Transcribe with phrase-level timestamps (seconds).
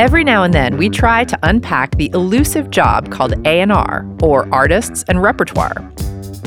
[0.00, 5.04] Every now and then, we try to unpack the elusive job called A&R, or Artists
[5.08, 5.74] and Repertoire.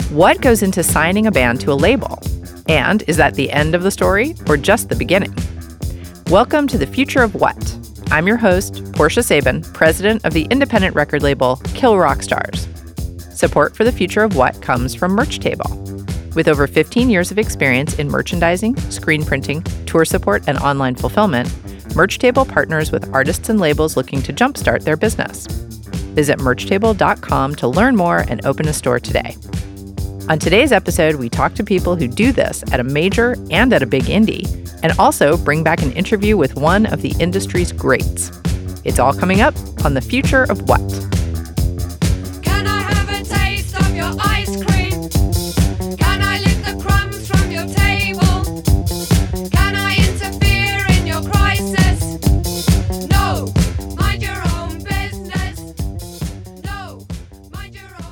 [0.09, 2.19] What goes into signing a band to a label?
[2.67, 5.35] And is that the end of the story or just the beginning?
[6.31, 7.77] Welcome to the Future of What?
[8.09, 12.67] I'm your host, Portia Sabin, president of the independent record label Kill Rock Stars.
[13.29, 16.33] Support for the Future of What comes from Merchtable.
[16.33, 21.53] With over 15 years of experience in merchandising, screen printing, tour support, and online fulfillment,
[21.93, 25.45] Merchtable partners with artists and labels looking to jumpstart their business.
[26.15, 29.37] Visit merchtable.com to learn more and open a store today.
[30.27, 33.83] On today's episode, we talk to people who do this at a major and at
[33.83, 34.47] a big indie,
[34.81, 38.31] and also bring back an interview with one of the industry's greats.
[38.83, 39.53] It's all coming up
[39.85, 41.12] on The Future of What?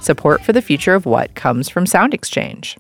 [0.01, 2.75] Support for the future of what comes from SoundExchange.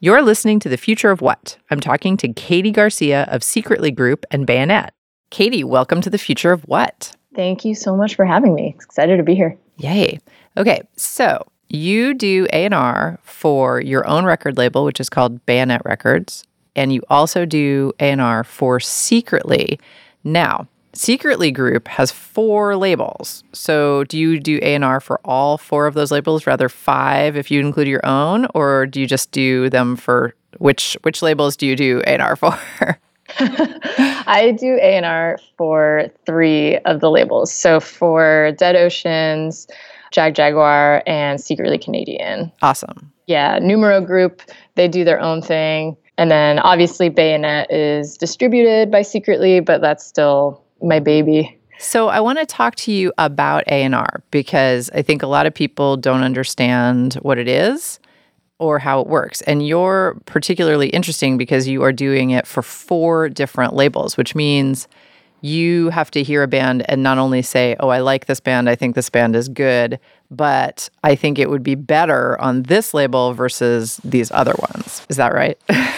[0.00, 1.56] You're listening to The Future of What.
[1.70, 4.92] I'm talking to Katie Garcia of Secretly Group and Bayonet.
[5.30, 7.14] Katie, welcome to The Future of What.
[7.32, 8.74] Thank you so much for having me.
[8.74, 9.56] Excited to be here.
[9.76, 10.18] Yay.
[10.56, 16.44] Okay, so you do A&R for your own record label, which is called Bayonet Records,
[16.74, 19.78] and you also do A&R for Secretly.
[20.24, 23.44] Now, Secretly Group has four labels.
[23.52, 27.60] So, do you do A&R for all four of those labels, rather five if you
[27.60, 31.76] include your own, or do you just do them for which which labels do you
[31.76, 32.58] do A&R for?
[33.38, 37.52] I do A&R for 3 of the labels.
[37.52, 39.66] So, for Dead Oceans,
[40.12, 42.52] Jag Jaguar and Secretly Canadian.
[42.62, 43.12] Awesome.
[43.26, 44.42] Yeah, Numero Group,
[44.76, 45.96] they do their own thing.
[46.16, 51.58] And then obviously Bayonet is distributed by Secretly, but that's still my baby.
[51.78, 55.54] So I want to talk to you about A&R because I think a lot of
[55.54, 57.98] people don't understand what it is
[58.58, 59.42] or how it works.
[59.42, 64.86] And you're particularly interesting because you are doing it for four different labels, which means
[65.44, 68.66] you have to hear a band and not only say, "Oh, I like this band.
[68.68, 70.00] I think this band is good,"
[70.30, 75.04] but I think it would be better on this label versus these other ones.
[75.10, 75.58] Is that right?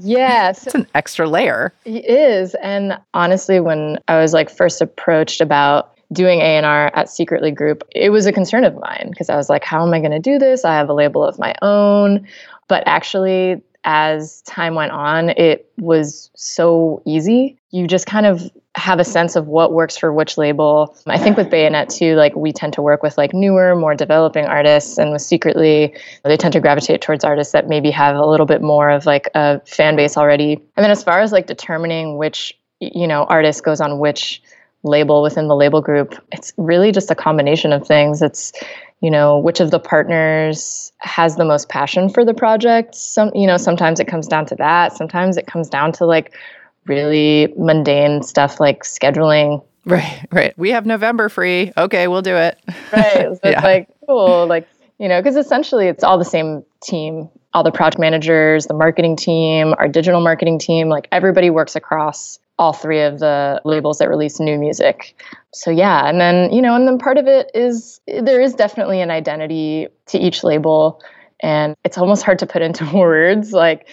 [0.00, 0.66] Yes.
[0.66, 1.72] it's an extra layer.
[1.86, 2.54] It is.
[2.62, 8.10] And honestly, when I was like first approached about doing A&R at Secretly Group, it
[8.10, 10.38] was a concern of mine because I was like, how am I going to do
[10.38, 10.66] this?
[10.66, 12.28] I have a label of my own.
[12.68, 17.58] But actually, as time went on, it was so easy.
[17.70, 20.96] You just kind of have a sense of what works for which label.
[21.06, 24.46] I think with Bayonet too, like we tend to work with like newer, more developing
[24.46, 28.46] artists, and with Secretly, they tend to gravitate towards artists that maybe have a little
[28.46, 30.54] bit more of like a fan base already.
[30.76, 34.42] And then as far as like determining which you know artist goes on which
[34.82, 38.22] label within the label group, it's really just a combination of things.
[38.22, 38.52] It's
[39.04, 42.94] you know which of the partners has the most passion for the project.
[42.94, 44.96] Some you know sometimes it comes down to that.
[44.96, 46.32] Sometimes it comes down to like
[46.86, 49.62] really mundane stuff like scheduling.
[49.84, 50.56] Right, right.
[50.56, 51.70] We have November free.
[51.76, 52.58] Okay, we'll do it.
[52.92, 53.28] Right.
[53.42, 53.58] So yeah.
[53.58, 54.66] it's like cool, like
[54.98, 57.28] you know, because essentially it's all the same team.
[57.52, 62.38] All the project managers, the marketing team, our digital marketing team, like everybody works across
[62.58, 65.16] all three of the labels that release new music.
[65.52, 69.00] So yeah, and then you know, and then part of it is there is definitely
[69.00, 71.02] an identity to each label,
[71.40, 73.52] and it's almost hard to put into words.
[73.52, 73.88] Like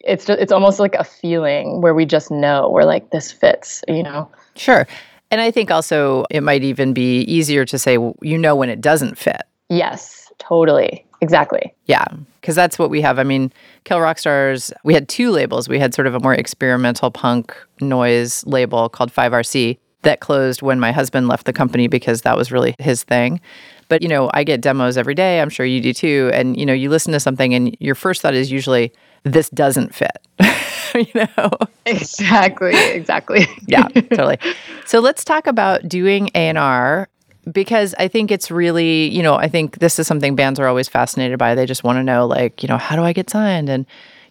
[0.00, 3.82] it's just, it's almost like a feeling where we just know we're like this fits,
[3.88, 4.30] you know.
[4.54, 4.86] Sure.
[5.30, 8.80] And I think also it might even be easier to say you know when it
[8.80, 9.42] doesn't fit.
[9.68, 11.04] Yes, totally.
[11.20, 11.74] Exactly.
[11.86, 12.04] Yeah,
[12.40, 13.18] because that's what we have.
[13.18, 13.52] I mean,
[13.84, 15.68] Kill Rock Stars, we had two labels.
[15.68, 20.78] We had sort of a more experimental punk noise label called 5RC that closed when
[20.78, 23.40] my husband left the company because that was really his thing.
[23.88, 25.40] But, you know, I get demos every day.
[25.40, 26.30] I'm sure you do too.
[26.32, 28.92] And, you know, you listen to something and your first thought is usually,
[29.22, 30.18] this doesn't fit.
[30.94, 31.50] you know?
[31.86, 33.46] Exactly, exactly.
[33.66, 34.38] yeah, totally.
[34.86, 37.08] So let's talk about doing A&R
[37.50, 40.88] because I think it's really, you know, I think this is something bands are always
[40.88, 41.54] fascinated by.
[41.54, 43.86] They just want to know like, you know, how do I get signed and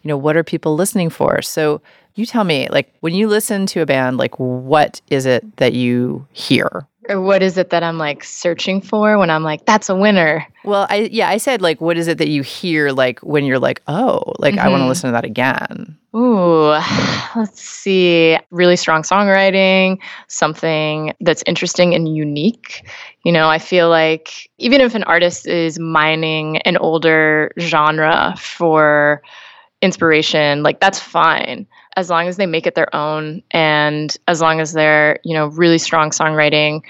[0.05, 1.41] you know, what are people listening for?
[1.41, 1.81] So
[2.13, 5.73] you tell me, like when you listen to a band, like what is it that
[5.73, 6.87] you hear?
[7.09, 10.47] Or what is it that I'm like searching for when I'm like, that's a winner?
[10.63, 13.59] Well, I yeah, I said like what is it that you hear like when you're
[13.59, 14.65] like, oh, like mm-hmm.
[14.65, 15.97] I want to listen to that again.
[16.15, 16.69] Ooh,
[17.35, 18.37] let's see.
[18.49, 22.87] Really strong songwriting, something that's interesting and unique.
[23.23, 29.21] You know, I feel like even if an artist is mining an older genre for
[29.81, 34.59] inspiration, like that's fine as long as they make it their own and as long
[34.59, 36.81] as they're, you know, really strong songwriting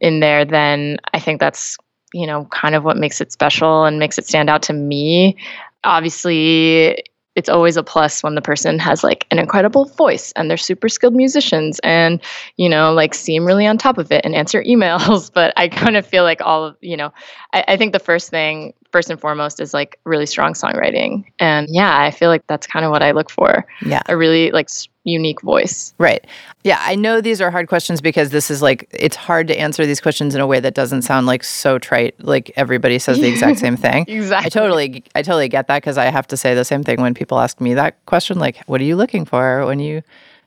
[0.00, 1.78] in there, then I think that's,
[2.12, 5.36] you know, kind of what makes it special and makes it stand out to me.
[5.84, 7.02] Obviously,
[7.36, 10.88] it's always a plus when the person has like an incredible voice and they're super
[10.88, 12.20] skilled musicians and
[12.56, 15.96] you know like seem really on top of it and answer emails but i kind
[15.96, 17.12] of feel like all of you know
[17.52, 21.24] I, I, think the first thing first and foremost is like really strong songwriting.
[21.38, 23.64] And yeah i feel like that's kind of what i look for.
[23.82, 24.02] Yeah.
[24.06, 24.68] A really like
[25.04, 25.94] unique voice.
[25.98, 26.26] Right.
[26.64, 29.86] Yeah i know these are hard questions because this is like it's hard to answer
[29.86, 33.28] these questions in a way that doesn't sound like so trite like everybody says the
[33.28, 34.04] exact same thing.
[34.08, 34.46] Exactly.
[34.46, 37.14] i totally i totally get that because i have to say the same thing when
[37.14, 40.02] people ask me that question like what are you looking for when you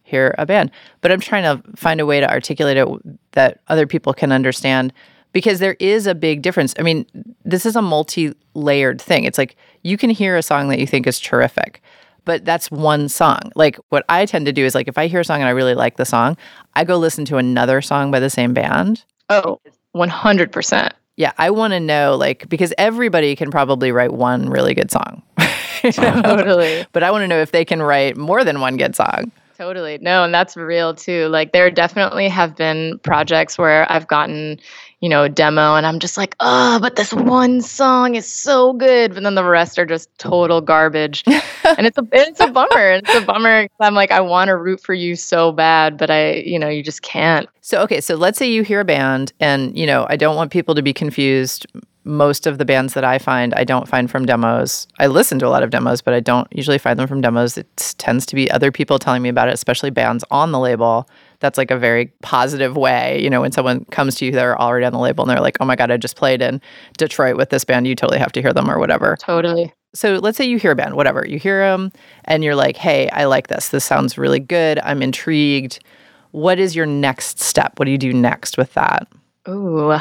[0.06, 0.70] hear a band?
[1.02, 2.88] But i'm trying to find a way to articulate it
[3.32, 4.94] that other people can understand
[5.34, 6.74] because there is a big difference.
[6.80, 7.06] I mean,
[7.44, 9.26] this is a multi layered thing.
[9.26, 11.82] It's like you can hear a song that you think is terrific,
[12.24, 13.52] but that's one song.
[13.56, 15.52] Like what I tend to do is like if I hear a song and I
[15.52, 16.38] really like the song,
[16.76, 19.04] I go listen to another song by the same band.
[19.30, 19.60] Oh,
[19.96, 20.92] 100%.
[21.16, 25.22] Yeah, I want to know like because everybody can probably write one really good song.
[25.92, 26.86] Totally.
[26.94, 29.32] but I want to know if they can write more than one good song.
[29.58, 30.00] Totally.
[30.02, 31.28] No, and that's real too.
[31.28, 34.60] Like there definitely have been projects where I've gotten,
[35.04, 39.14] you know, demo and I'm just like, oh, but this one song is so good.
[39.14, 41.26] But then the rest are just total garbage.
[41.28, 42.92] and it's a it's a bummer.
[42.92, 43.68] It's a bummer.
[43.82, 46.82] I'm like, I want to root for you so bad, but I, you know, you
[46.82, 47.50] just can't.
[47.60, 50.54] So okay, so let's say you hear a band and, you know, I don't want
[50.54, 51.68] people to be confused
[52.06, 54.88] most of the bands that I find, I don't find from demos.
[55.00, 57.58] I listen to a lot of demos, but I don't usually find them from demos.
[57.58, 61.08] It tends to be other people telling me about it, especially bands on the label.
[61.44, 63.22] That's like a very positive way.
[63.22, 65.58] You know, when someone comes to you, they're already on the label and they're like,
[65.60, 66.62] oh my God, I just played in
[66.98, 67.86] Detroit with this band.
[67.86, 69.18] You totally have to hear them or whatever.
[69.20, 69.74] Totally.
[69.94, 71.28] So let's say you hear a band, whatever.
[71.28, 71.92] You hear them
[72.24, 73.68] and you're like, hey, I like this.
[73.70, 74.80] This sounds really good.
[74.80, 75.84] I'm intrigued.
[76.32, 77.78] What is your next step?
[77.78, 79.06] What do you do next with that?
[79.50, 79.98] Ooh.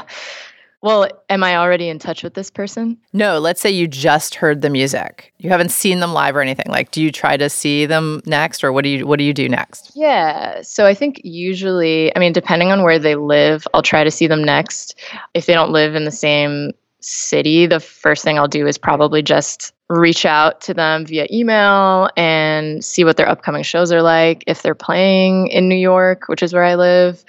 [0.82, 2.99] Well, am I already in touch with this person?
[3.12, 5.32] No, let's say you just heard the music.
[5.38, 6.67] You haven't seen them live or anything.
[6.69, 9.32] Like do you try to see them next or what do you what do you
[9.32, 9.93] do next?
[9.94, 10.61] Yeah.
[10.62, 14.26] So I think usually, I mean depending on where they live, I'll try to see
[14.26, 14.99] them next.
[15.34, 19.23] If they don't live in the same city, the first thing I'll do is probably
[19.23, 24.43] just reach out to them via email and see what their upcoming shows are like
[24.46, 27.25] if they're playing in New York, which is where I live,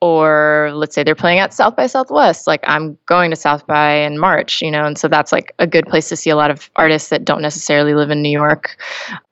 [0.00, 3.92] or let's say they're playing at South by Southwest, like I'm going to South by
[3.94, 6.50] in March, you know, and so that's like a good place to see a lot
[6.50, 8.76] of artists that don't necessarily live in New York.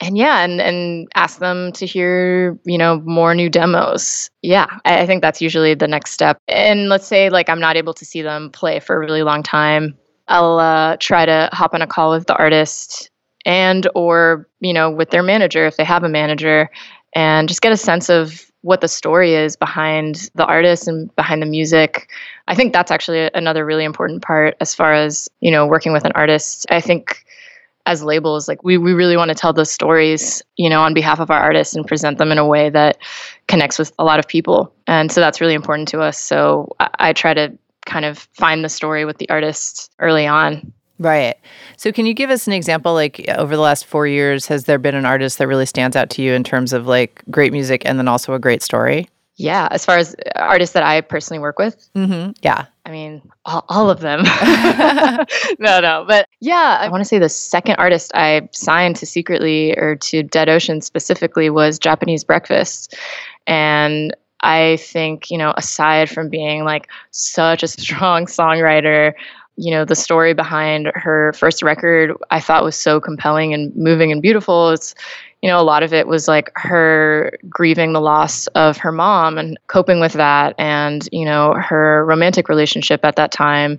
[0.01, 4.31] And yeah, and and ask them to hear, you know, more new demos.
[4.43, 6.39] Yeah, I, I think that's usually the next step.
[6.49, 9.43] And let's say like I'm not able to see them play for a really long
[9.43, 9.97] time.
[10.29, 13.11] I'll uh, try to hop on a call with the artist
[13.45, 16.71] and or you know with their manager if they have a manager
[17.15, 21.43] and just get a sense of what the story is behind the artist and behind
[21.43, 22.09] the music.
[22.49, 26.07] I think that's actually another really important part as far as, you know, working with
[26.07, 26.65] an artist.
[26.71, 27.27] I think
[27.85, 31.21] as labels, like we, we really want to tell the stories, you know, on behalf
[31.21, 32.97] of our artists and present them in a way that
[33.49, 34.75] connects with a lot of people.
[34.87, 36.19] And so that's really important to us.
[36.19, 37.53] So I, I try to
[37.85, 40.73] kind of find the story with the artist early on.
[40.99, 41.37] Right.
[41.77, 42.95] So, can you give us an example?
[42.95, 46.11] Like, over the last four years, has there been an artist that really stands out
[46.11, 49.09] to you in terms of like great music and then also a great story?
[49.37, 49.67] Yeah.
[49.71, 52.31] As far as artists that I personally work with, mm-hmm.
[52.43, 52.67] yeah.
[52.87, 54.23] I mean, all, all of them.
[55.59, 56.05] no, no.
[56.07, 60.23] But yeah, I want to say the second artist I signed to Secretly or to
[60.23, 62.95] Dead Ocean specifically was Japanese Breakfast.
[63.47, 69.15] And I think, you know, aside from being like such a strong songwriter,
[69.57, 74.11] you know the story behind her first record i thought was so compelling and moving
[74.11, 74.71] and beautiful.
[74.71, 74.95] It's
[75.43, 79.39] you know a lot of it was like her grieving the loss of her mom
[79.39, 83.79] and coping with that and you know her romantic relationship at that time.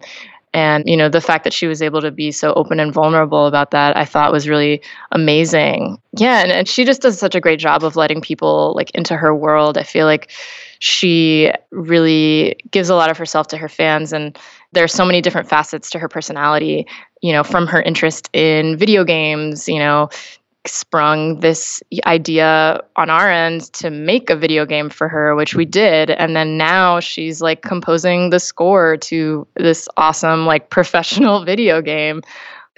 [0.53, 3.45] And you know the fact that she was able to be so open and vulnerable
[3.45, 5.99] about that i thought was really amazing.
[6.17, 9.17] Yeah and, and she just does such a great job of letting people like into
[9.17, 9.77] her world.
[9.77, 10.31] I feel like
[10.79, 14.37] she really gives a lot of herself to her fans and
[14.75, 16.85] there's so many different facets to her personality
[17.21, 20.09] you know from her interest in video games you know
[20.67, 25.65] sprung this idea on our end to make a video game for her which we
[25.65, 26.09] did.
[26.09, 32.21] And then now she's like composing the score to this awesome like professional video game.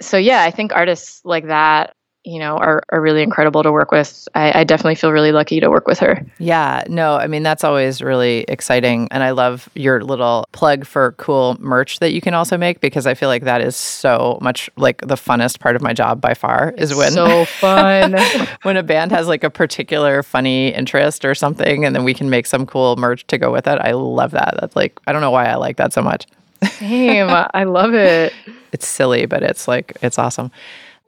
[0.00, 1.92] So yeah i think artists like that
[2.28, 4.28] you know, are, are really incredible to work with.
[4.34, 6.22] I, I definitely feel really lucky to work with her.
[6.38, 9.08] Yeah, no, I mean, that's always really exciting.
[9.10, 13.06] And I love your little plug for cool merch that you can also make because
[13.06, 16.34] I feel like that is so much like the funnest part of my job by
[16.34, 18.14] far is when so fun
[18.62, 22.28] when a band has like a particular funny interest or something and then we can
[22.28, 23.78] make some cool merch to go with it.
[23.80, 24.54] I love that.
[24.60, 26.26] That's like, I don't know why I like that so much.
[26.72, 27.28] Same.
[27.30, 28.34] I love it.
[28.70, 30.50] It's silly, but it's like, it's awesome.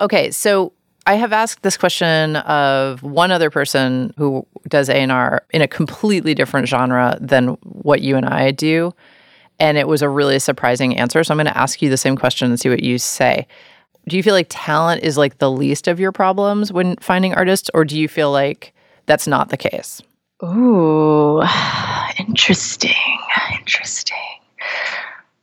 [0.01, 0.73] Okay, so
[1.11, 6.35] I have asked this question of one other person who does A&R in a completely
[6.35, 8.95] different genre than what you and I do,
[9.59, 11.25] and it was a really surprising answer.
[11.25, 13.49] So I'm going to ask you the same question and see what you say.
[14.07, 17.69] Do you feel like talent is like the least of your problems when finding artists,
[17.75, 18.73] or do you feel like
[19.07, 20.01] that's not the case?
[20.45, 21.43] Ooh,
[22.21, 22.95] interesting.
[23.59, 24.17] Interesting.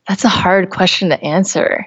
[0.08, 1.86] That's a hard question to answer.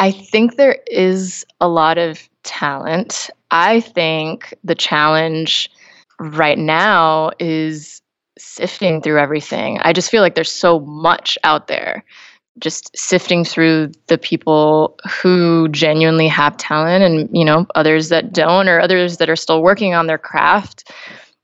[0.00, 3.30] I think there is a lot of talent.
[3.50, 5.70] I think the challenge
[6.18, 8.00] right now is
[8.38, 9.78] sifting through everything.
[9.82, 12.04] I just feel like there's so much out there.
[12.58, 18.68] Just sifting through the people who genuinely have talent and, you know, others that don't
[18.68, 20.90] or others that are still working on their craft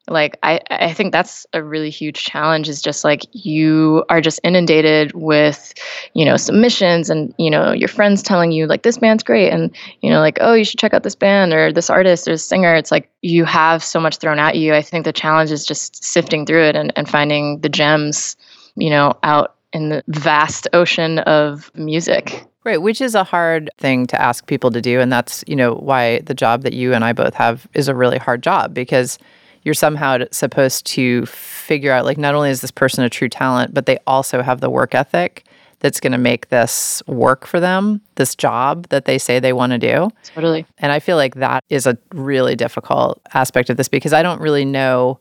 [0.09, 4.39] like I, I think that's a really huge challenge is just like you are just
[4.43, 5.73] inundated with
[6.13, 9.75] you know submissions and you know your friends telling you like this band's great and
[10.03, 12.45] you know like oh you should check out this band or this artist or this
[12.45, 15.65] singer it's like you have so much thrown at you i think the challenge is
[15.65, 18.37] just sifting through it and, and finding the gems
[18.77, 24.07] you know out in the vast ocean of music Right, which is a hard thing
[24.07, 24.99] to ask people to do.
[24.99, 27.95] And that's, you know, why the job that you and I both have is a
[27.95, 29.19] really hard job because
[29.65, 33.75] you're somehow supposed to figure out like not only is this person a true talent,
[33.75, 35.45] but they also have the work ethic
[35.81, 39.73] that's going to make this work for them, this job that they say they want
[39.73, 40.09] to do.
[40.35, 40.67] Totally.
[40.79, 44.41] And I feel like that is a really difficult aspect of this because I don't
[44.41, 45.19] really know,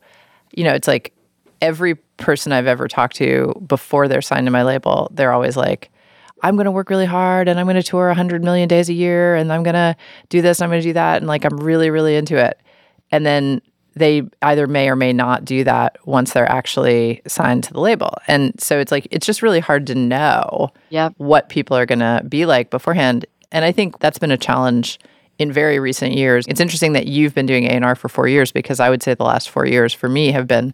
[0.52, 1.14] you know, it's like
[1.62, 5.90] every person I've ever talked to before they're signed to my label, they're always like,
[6.42, 8.94] I'm going to work really hard and I'm going to tour 100 million days a
[8.94, 9.96] year and I'm going to
[10.28, 11.18] do this and I'm going to do that.
[11.18, 12.60] And like, I'm really, really into it.
[13.12, 13.62] And then
[13.96, 18.16] they either may or may not do that once they're actually signed to the label.
[18.28, 21.14] And so it's like it's just really hard to know yep.
[21.18, 23.26] what people are going to be like beforehand.
[23.52, 25.00] And I think that's been a challenge
[25.38, 26.46] in very recent years.
[26.48, 29.24] It's interesting that you've been doing A&R for 4 years because I would say the
[29.24, 30.74] last 4 years for me have been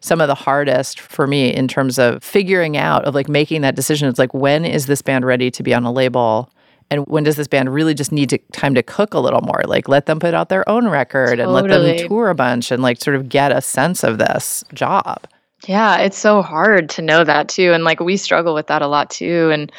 [0.00, 3.74] some of the hardest for me in terms of figuring out of like making that
[3.74, 4.08] decision.
[4.08, 6.50] It's like when is this band ready to be on a label?
[6.90, 9.62] And when does this band really just need to, time to cook a little more?
[9.66, 11.42] Like let them put out their own record totally.
[11.42, 14.64] and let them tour a bunch and like sort of get a sense of this
[14.72, 15.26] job.
[15.66, 17.72] Yeah, it's so hard to know that too.
[17.72, 19.50] And like we struggle with that a lot too.
[19.52, 19.72] And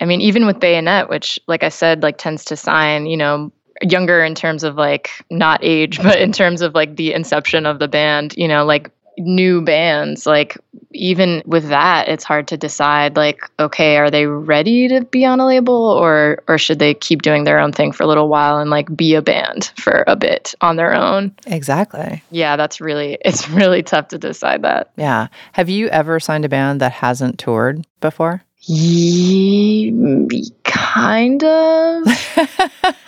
[0.00, 3.52] I mean, even with Bayonet, which like I said, like tends to sign, you know,
[3.82, 7.78] younger in terms of like not age, but in terms of like the inception of
[7.78, 8.90] the band, you know, like
[9.20, 10.56] new bands like
[10.92, 15.38] even with that it's hard to decide like okay are they ready to be on
[15.40, 18.58] a label or or should they keep doing their own thing for a little while
[18.58, 21.34] and like be a band for a bit on their own?
[21.46, 22.22] Exactly.
[22.30, 24.90] Yeah that's really it's really tough to decide that.
[24.96, 25.28] Yeah.
[25.52, 28.42] Have you ever signed a band that hasn't toured before?
[28.62, 29.90] Yeah,
[30.64, 32.06] kind of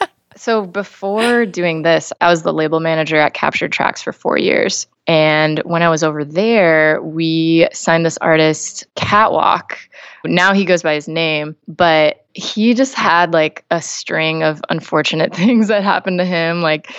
[0.43, 4.87] so before doing this i was the label manager at captured tracks for four years
[5.07, 9.79] and when I was over there, we signed this artist, Catwalk.
[10.25, 15.35] Now he goes by his name, but he just had like a string of unfortunate
[15.35, 16.61] things that happened to him.
[16.61, 16.95] Like,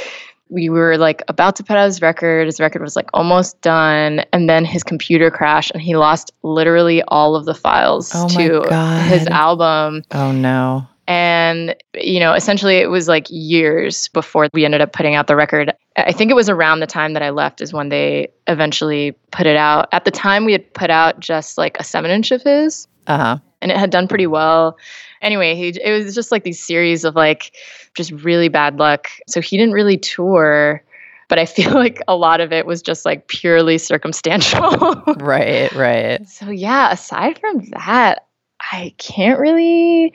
[0.50, 2.46] we were like about to put out his record.
[2.46, 4.24] His record was like almost done.
[4.34, 9.08] And then his computer crashed and he lost literally all of the files oh to
[9.10, 10.04] his album.
[10.12, 10.88] Oh no.
[11.08, 15.36] And, you know, essentially it was like years before we ended up putting out the
[15.36, 15.74] record.
[15.98, 19.46] I think it was around the time that I left is when they eventually put
[19.46, 19.90] it out.
[19.92, 22.88] At the time, we had put out just like a seven inch of his.
[23.08, 23.38] Uh huh.
[23.62, 24.78] And it had done pretty well.
[25.22, 27.54] Anyway, he, it was just like these series of like
[27.96, 29.10] just really bad luck.
[29.28, 30.84] So he didn't really tour
[31.30, 35.02] but I feel like a lot of it was just like purely circumstantial.
[35.20, 36.28] right, right.
[36.28, 38.28] So yeah, aside from that,
[38.72, 40.14] I can't really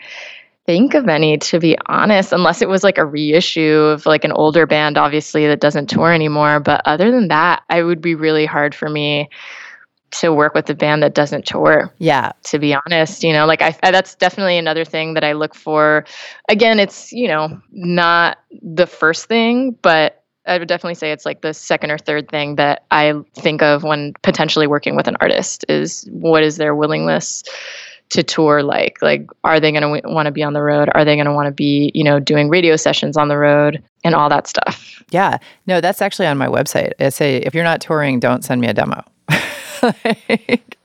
[0.68, 4.32] think of any to be honest unless it was like a reissue of like an
[4.32, 6.60] older band obviously that doesn't tour anymore.
[6.60, 9.30] But other than that i would be really hard for me
[10.10, 12.32] to work with a band that doesn't tour yeah.
[12.42, 13.46] to be honest you know?
[13.46, 16.04] Like I, that's definitely another thing that i look for.
[16.50, 21.40] Again it's you know not the first thing but i would definitely say it's like
[21.40, 25.64] the second or third thing that i think of when potentially working with an artist
[25.70, 27.42] is what is their willingness
[28.10, 30.88] to tour like like are they going to w- want to be on the road
[30.94, 33.82] are they going to want to be you know doing radio sessions on the road
[34.04, 35.02] and all that stuff.
[35.10, 35.38] Yeah.
[35.66, 36.92] No, that's actually on my website.
[37.00, 39.02] I say if you're not touring, don't send me a demo.
[39.82, 40.76] like,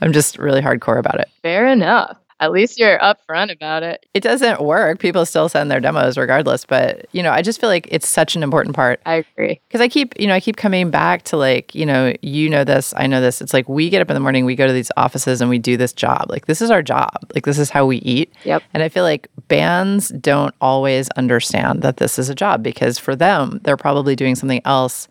[0.00, 1.28] I'm just really hardcore about it.
[1.42, 2.18] Fair enough.
[2.40, 4.06] At least you're upfront about it.
[4.14, 5.00] It doesn't work.
[5.00, 8.36] People still send their demos regardless, but you know, I just feel like it's such
[8.36, 9.00] an important part.
[9.06, 9.60] I agree.
[9.70, 12.64] Cuz I keep, you know, I keep coming back to like, you know, you know
[12.64, 13.40] this, I know this.
[13.40, 15.58] It's like we get up in the morning, we go to these offices and we
[15.58, 16.26] do this job.
[16.28, 17.16] Like this is our job.
[17.34, 18.32] Like this is how we eat.
[18.44, 18.62] Yep.
[18.72, 23.16] And I feel like bands don't always understand that this is a job because for
[23.16, 25.08] them, they're probably doing something else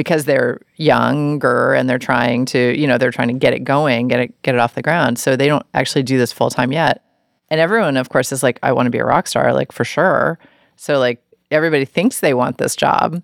[0.00, 4.08] because they're younger and they're trying to, you know, they're trying to get it going,
[4.08, 5.18] get it get it off the ground.
[5.18, 7.04] So they don't actually do this full time yet.
[7.50, 9.84] And everyone, of course, is like, I want to be a rock star, like for
[9.84, 10.38] sure.
[10.76, 13.22] So like everybody thinks they want this job.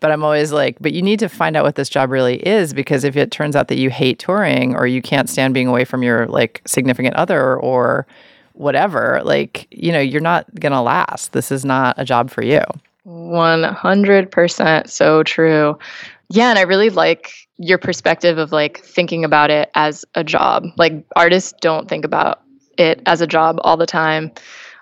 [0.00, 2.74] But I'm always like, but you need to find out what this job really is
[2.74, 5.84] because if it turns out that you hate touring or you can't stand being away
[5.84, 8.04] from your like significant other or
[8.54, 11.34] whatever, like, you know, you're not going to last.
[11.34, 12.62] This is not a job for you.
[13.06, 15.78] 100% so true.
[16.30, 20.64] Yeah, and I really like your perspective of like thinking about it as a job.
[20.76, 22.42] Like artists don't think about
[22.78, 24.32] it as a job all the time,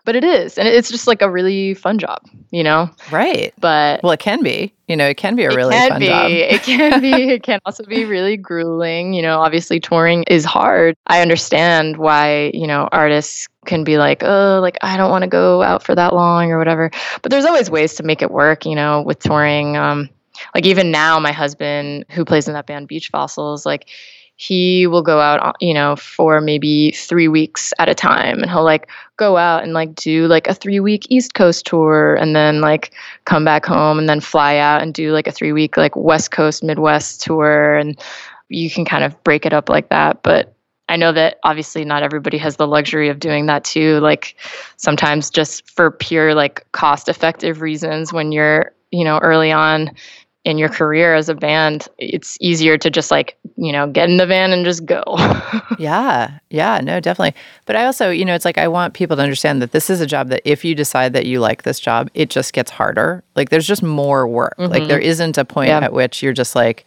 [0.05, 0.59] but it is.
[0.59, 2.21] And it's just like a really fun job,
[2.51, 2.91] you know?
[3.11, 3.55] Right.
[3.59, 4.73] But well, it can be.
[4.89, 6.07] You know, it can be a really fun be.
[6.07, 6.31] job.
[6.31, 7.13] It can be.
[7.35, 9.15] It can also be really grueling.
[9.15, 10.95] You know, obviously touring is hard.
[11.07, 15.29] I understand why, you know, artists can be like, oh, like I don't want to
[15.29, 16.91] go out for that long or whatever.
[17.23, 19.77] But there's always ways to make it work, you know, with touring.
[19.77, 20.11] Um,
[20.55, 23.89] like even now, my husband, who plays in that band Beach Fossils, like
[24.37, 28.51] he will go out, uh, you know, for maybe three weeks at a time, and
[28.51, 32.35] he'll like go out and like do like a three week East Coast tour, and
[32.35, 32.93] then like
[33.27, 36.31] come back home, and then fly out and do like a three week like West
[36.33, 37.99] Coast Midwest tour, and
[38.49, 40.51] you can kind of break it up like that, but.
[40.87, 44.01] I know that obviously not everybody has the luxury of doing that too.
[44.01, 44.37] Like
[44.77, 49.91] sometimes just for pure like cost effective reasons when you're, you know, early on
[50.45, 54.19] in your career as a band, it's easier to just like, you know, get in
[54.19, 55.03] the van and just go.
[55.79, 57.35] Yeah, yeah, no, definitely.
[57.67, 60.01] But I also, you know, it's like I want people to understand that this is
[60.01, 63.25] a job that if you decide that you like this job, it just gets harder.
[63.35, 64.55] Like there's just more work.
[64.59, 64.89] Like mm-hmm.
[64.89, 65.81] there isn't a point Yeah.
[65.81, 66.87] at which you're just like,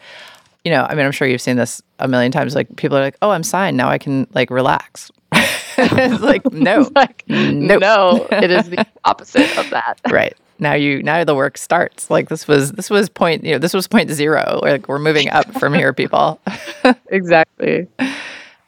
[0.63, 2.55] you know, I mean, I'm sure you've seen this a million times.
[2.55, 3.89] Like people are like, "Oh, I'm signed now.
[3.89, 7.81] I can like relax." it's like no, like, Nope.
[7.81, 9.99] no, it is the opposite of that.
[10.09, 12.09] right now you now the work starts.
[12.09, 14.59] Like this was this was point you know this was point zero.
[14.61, 16.39] Like we're moving up from here, people.
[17.09, 17.87] Exactly.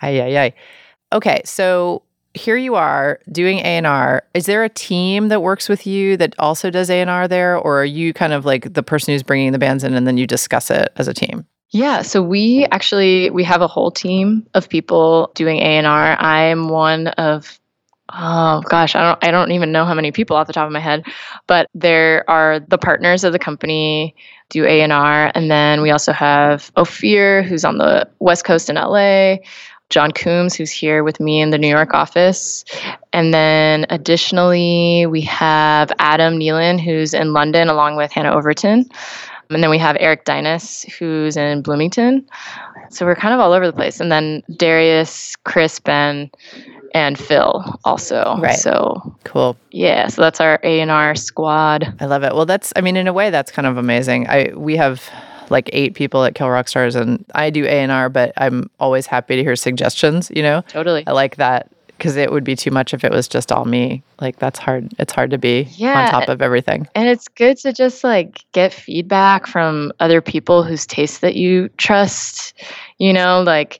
[0.02, 0.54] Ay, ay, ay.
[1.14, 4.24] Okay, so here you are doing A&R.
[4.34, 7.58] Is there a team that works with you that also does A&R there?
[7.58, 10.18] Or are you kind of like the person who's bringing the bands in and then
[10.18, 11.46] you discuss it as a team?
[11.72, 16.18] Yeah, so we actually we have a whole team of people doing A&R.
[16.20, 17.59] I'm one of
[18.14, 20.72] oh gosh, I don't I don't even know how many people off the top of
[20.72, 21.06] my head,
[21.48, 24.16] but there are the partners of the company
[24.50, 29.38] do A&R and then we also have Ophir who's on the West Coast in LA,
[29.90, 32.66] John Coombs who's here with me in the New York office,
[33.14, 38.90] and then additionally we have Adam Nealon who's in London along with Hannah Overton.
[39.52, 42.24] And then we have Eric Dinas, who's in Bloomington.
[42.92, 44.00] So we're kind of all over the place.
[44.00, 46.30] And then Darius, Chris, Ben,
[46.94, 48.36] and Phil also.
[48.40, 48.56] Right.
[48.58, 49.56] So Cool.
[49.72, 51.94] yeah, so that's our A and R squad.
[52.00, 52.34] I love it.
[52.34, 54.28] Well, that's I mean in a way that's kind of amazing.
[54.28, 55.04] I we have
[55.50, 59.36] like eight people at Kill Rock Stars and I do A&R, but I'm always happy
[59.36, 60.62] to hear suggestions, you know?
[60.68, 61.04] Totally.
[61.08, 64.04] I like that because it would be too much if it was just all me.
[64.22, 64.94] Like that's hard.
[65.00, 66.04] It's hard to be Yeah.
[66.06, 66.88] on top of everything.
[66.94, 71.68] And it's good to just like get feedback from other people whose taste that you
[71.78, 72.54] trust,
[73.00, 73.80] you know, like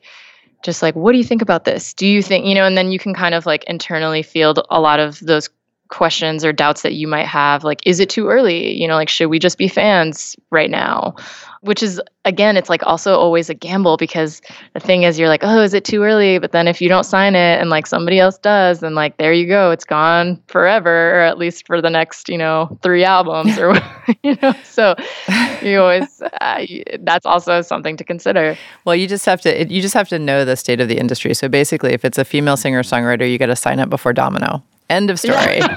[0.64, 1.94] just like what do you think about this?
[1.94, 4.80] Do you think, you know, and then you can kind of like internally field a
[4.80, 5.50] lot of those
[5.90, 8.74] questions or doubts that you might have like is it too early?
[8.74, 11.16] You know, like should we just be fans right now?
[11.62, 14.42] Which is again, it's like also always a gamble because
[14.74, 17.04] the thing is you're like, "Oh, is it too early?" But then if you don't
[17.04, 21.20] sign it and like somebody else does, then like there you go, it's gone forever
[21.20, 23.74] or at least for the next, you know, 3 albums or
[24.24, 24.54] you know.
[24.64, 24.96] So
[25.62, 26.66] you always uh,
[27.02, 28.58] that's also something to consider.
[28.86, 31.34] Well, you just have to you just have to know the state of the industry.
[31.34, 34.64] So basically, if it's a female singer songwriter, you got to sign up before Domino.
[34.90, 35.60] End of story.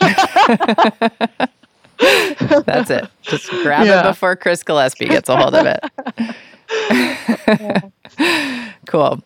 [2.66, 3.08] That's it.
[3.22, 4.00] Just grab Yeah.
[4.00, 5.80] it before Chris Gillespie gets a hold of it.
[8.86, 9.22] cool.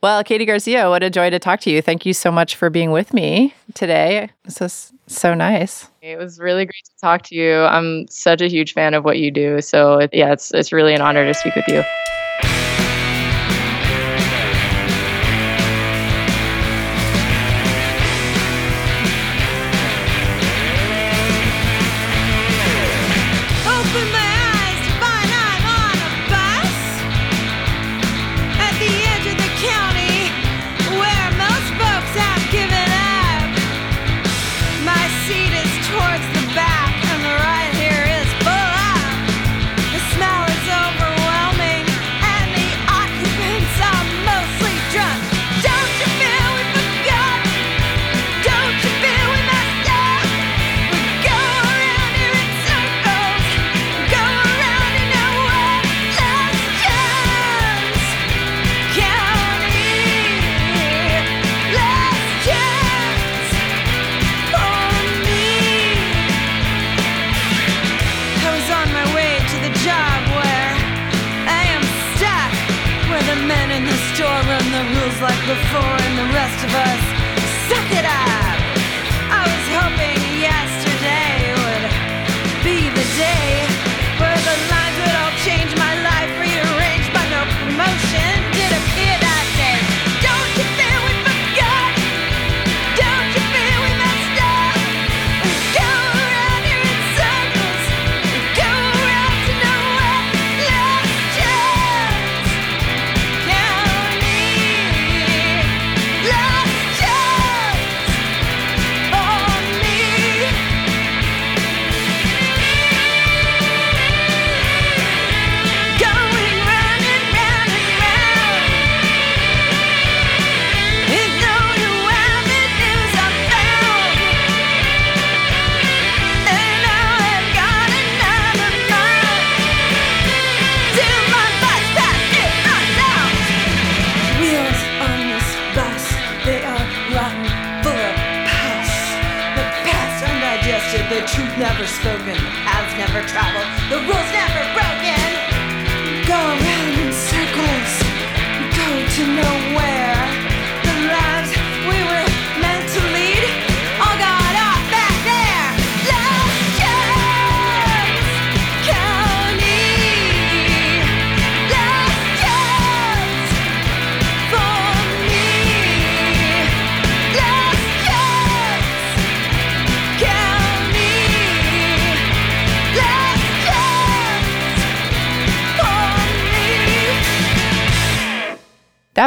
[0.00, 1.82] Well, Katie Garcia, what a joy to talk to you.
[1.82, 4.30] Thank you so much for being with me today.
[4.44, 5.88] This is so nice.
[6.02, 7.62] It was really great to talk to you.
[7.62, 9.60] I'm such a huge fan of what you do.
[9.60, 11.82] So it, yeah, it's it's really an honor to speak with you.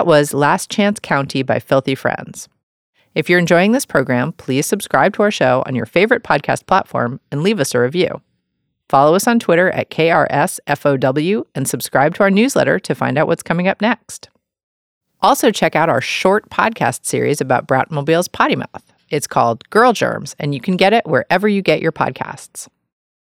[0.01, 2.49] That was Last Chance County by Filthy Friends.
[3.13, 7.19] If you're enjoying this program, please subscribe to our show on your favorite podcast platform
[7.31, 8.19] and leave us a review.
[8.89, 13.43] Follow us on Twitter at KRSFOW and subscribe to our newsletter to find out what's
[13.43, 14.29] coming up next.
[15.21, 18.91] Also, check out our short podcast series about Bratmobile's potty mouth.
[19.11, 22.67] It's called Girl Germs, and you can get it wherever you get your podcasts.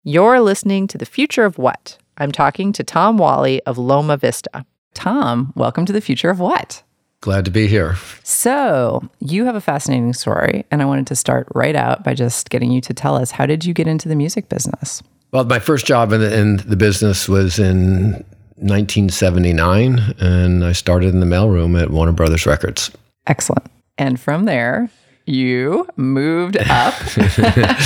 [0.06, 1.98] You're listening to The Future of What?
[2.18, 4.66] I'm talking to Tom Whalley of Loma Vista.
[4.94, 6.84] Tom, welcome to The Future of What?
[7.22, 7.96] Glad to be here.
[8.24, 12.50] So, you have a fascinating story, and I wanted to start right out by just
[12.50, 15.04] getting you to tell us how did you get into the music business?
[15.32, 18.12] Well, my first job in the, in the business was in
[18.56, 22.92] 1979, and I started in the mailroom at Warner Brothers Records.
[23.28, 23.70] Excellent.
[23.98, 24.90] And from there,
[25.30, 26.94] you moved up.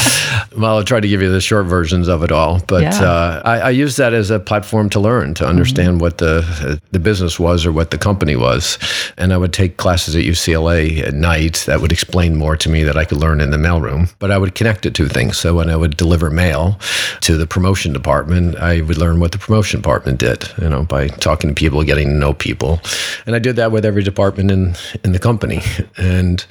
[0.55, 3.01] Well, I'll try to give you the short versions of it all, but Yeah.
[3.03, 6.99] uh, I, I used that as a platform to learn, to understand what the the
[6.99, 8.77] business was or what the company was,
[9.17, 12.83] and I would take classes at UCLA at night that would explain more to me
[12.83, 14.13] that I could learn in the mailroom.
[14.19, 15.39] But I would connect it to things.
[15.39, 16.77] So when I would deliver mail
[17.21, 21.07] to the promotion department, I would learn what the promotion department did, you know, by
[21.07, 22.79] talking to people, getting to know people,
[23.25, 25.61] and I did that with every department in in the company,
[25.97, 26.45] and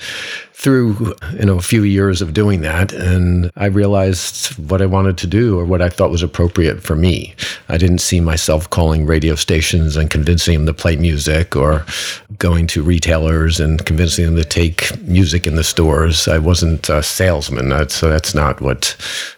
[0.62, 5.18] through you know a few years of doing that and i realized what i wanted
[5.18, 7.34] to do or what i thought was appropriate for me.
[7.68, 11.84] I didn't see myself calling radio stations and convincing them to play music or
[12.38, 16.28] going to retailers and convincing them to take music in the stores.
[16.28, 18.84] I wasn't a salesman so that's not what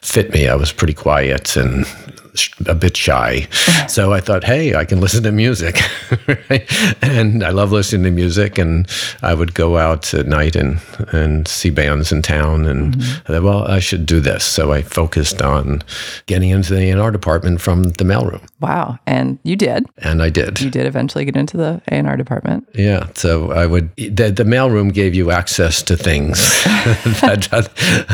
[0.01, 0.49] fit me.
[0.49, 1.87] I was pretty quiet and
[2.67, 3.47] a bit shy.
[3.89, 5.81] So I thought, hey, I can listen to music.
[6.27, 6.69] right?
[7.03, 8.59] And I love listening to music.
[8.59, 8.89] And
[9.23, 10.81] I would go out at night and,
[11.13, 12.67] and see bands in town.
[12.67, 14.45] And I thought, well, I should do this.
[14.45, 15.83] So I focused on
[16.27, 18.43] getting into the A&R department from the mailroom.
[18.61, 18.99] wow.
[19.07, 19.87] And you did.
[19.99, 20.61] And I did.
[20.61, 22.69] You did eventually get into the A&R department.
[22.75, 23.95] Yeah, so I would.
[23.97, 26.39] The, the mailroom gave you access to things.
[27.21, 27.71] that,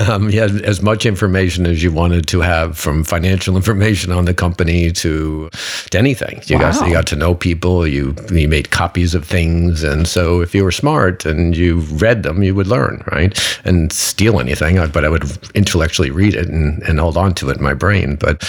[0.09, 4.25] um, you had as much information as you wanted to have, from financial information on
[4.25, 5.49] the company to
[5.90, 6.40] to anything.
[6.46, 6.87] You got Wow.
[6.87, 7.87] you got to know people.
[7.87, 12.23] You you made copies of things, and so if you were smart and you read
[12.23, 13.33] them, you would learn, right?
[13.64, 17.57] And steal anything, but I would intellectually read it and, and hold on to it
[17.57, 18.16] in my brain.
[18.16, 18.42] But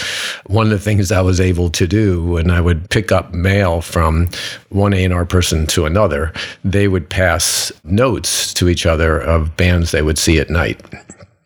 [0.46, 3.80] one of the things I was able to do when I would pick up mail
[3.80, 4.28] from
[4.70, 6.32] one A&R person to another,
[6.64, 10.80] they would pass notes to each other of bands they would see at night.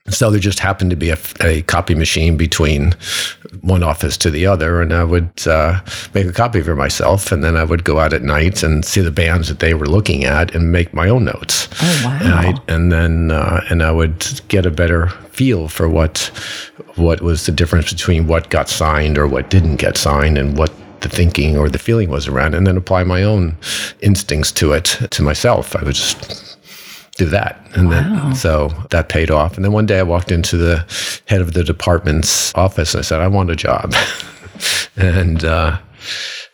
[0.09, 2.95] So there just happened to be a, a copy machine between
[3.62, 5.81] one office to the other, and I would uh,
[6.14, 9.01] make a copy for myself, and then I would go out at night and see
[9.01, 11.69] the bands that they were looking at and make my own notes.
[11.83, 12.19] Oh, wow.
[12.23, 16.31] And, I, and then uh, and I would get a better feel for what
[16.95, 20.73] what was the difference between what got signed or what didn't get signed, and what
[21.01, 23.57] the thinking or the feeling was around, and then apply my own
[24.01, 25.75] instincts to it to myself.
[25.77, 26.56] I would just
[27.16, 27.61] do that.
[27.74, 29.57] And then so that paid off.
[29.57, 30.85] And then one day I walked into the
[31.26, 33.94] head of the department's office and I said, I want a job.
[34.96, 35.79] and uh,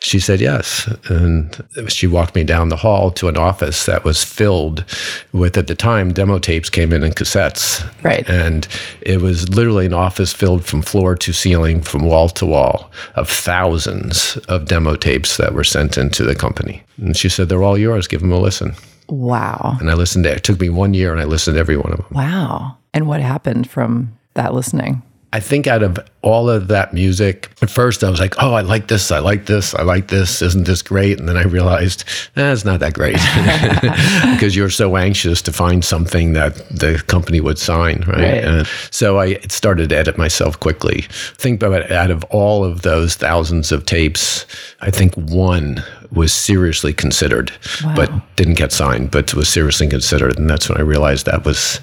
[0.01, 0.88] she said yes.
[1.09, 4.85] And she walked me down the hall to an office that was filled
[5.33, 7.88] with, at the time, demo tapes came in in cassettes.
[8.03, 8.29] Right.
[8.29, 8.66] And
[9.01, 13.29] it was literally an office filled from floor to ceiling, from wall to wall, of
[13.29, 16.83] thousands of demo tapes that were sent into the company.
[16.96, 18.09] And she said, They're all yours.
[18.09, 18.75] Give them a listen.
[19.12, 19.77] Wow.
[19.79, 20.42] And I listened to it.
[20.42, 22.07] took me one year and I listened to every one of them.
[22.12, 22.79] Wow.
[22.94, 25.03] And what happened from that listening?
[25.35, 28.61] I think out of all of that music, at first I was like, oh, I
[28.61, 31.18] like this, I like this, I like this, isn't this great?
[31.18, 32.04] And then I realized,
[32.37, 33.14] eh, it's not that great
[34.35, 38.18] because you're so anxious to find something that the company would sign, right?
[38.18, 38.44] Right.
[38.44, 41.06] And so I started to edit myself quickly.
[41.11, 44.46] Think about it, out of all of those thousands of tapes,
[44.80, 45.82] I think one
[46.12, 47.50] was seriously considered,
[47.96, 50.38] but didn't get signed, but was seriously considered.
[50.38, 51.80] And that's when I realized that was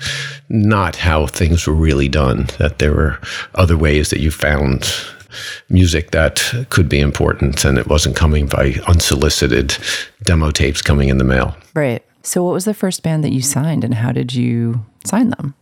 [0.49, 3.19] not how things were really done, that there were
[3.55, 4.91] other ways that you found
[5.69, 9.77] music that could be important and it wasn't coming by unsolicited
[10.23, 11.55] demo tapes coming in the mail.
[11.75, 12.03] Right.
[12.23, 15.53] So, what was the first band that you signed and how did you sign them?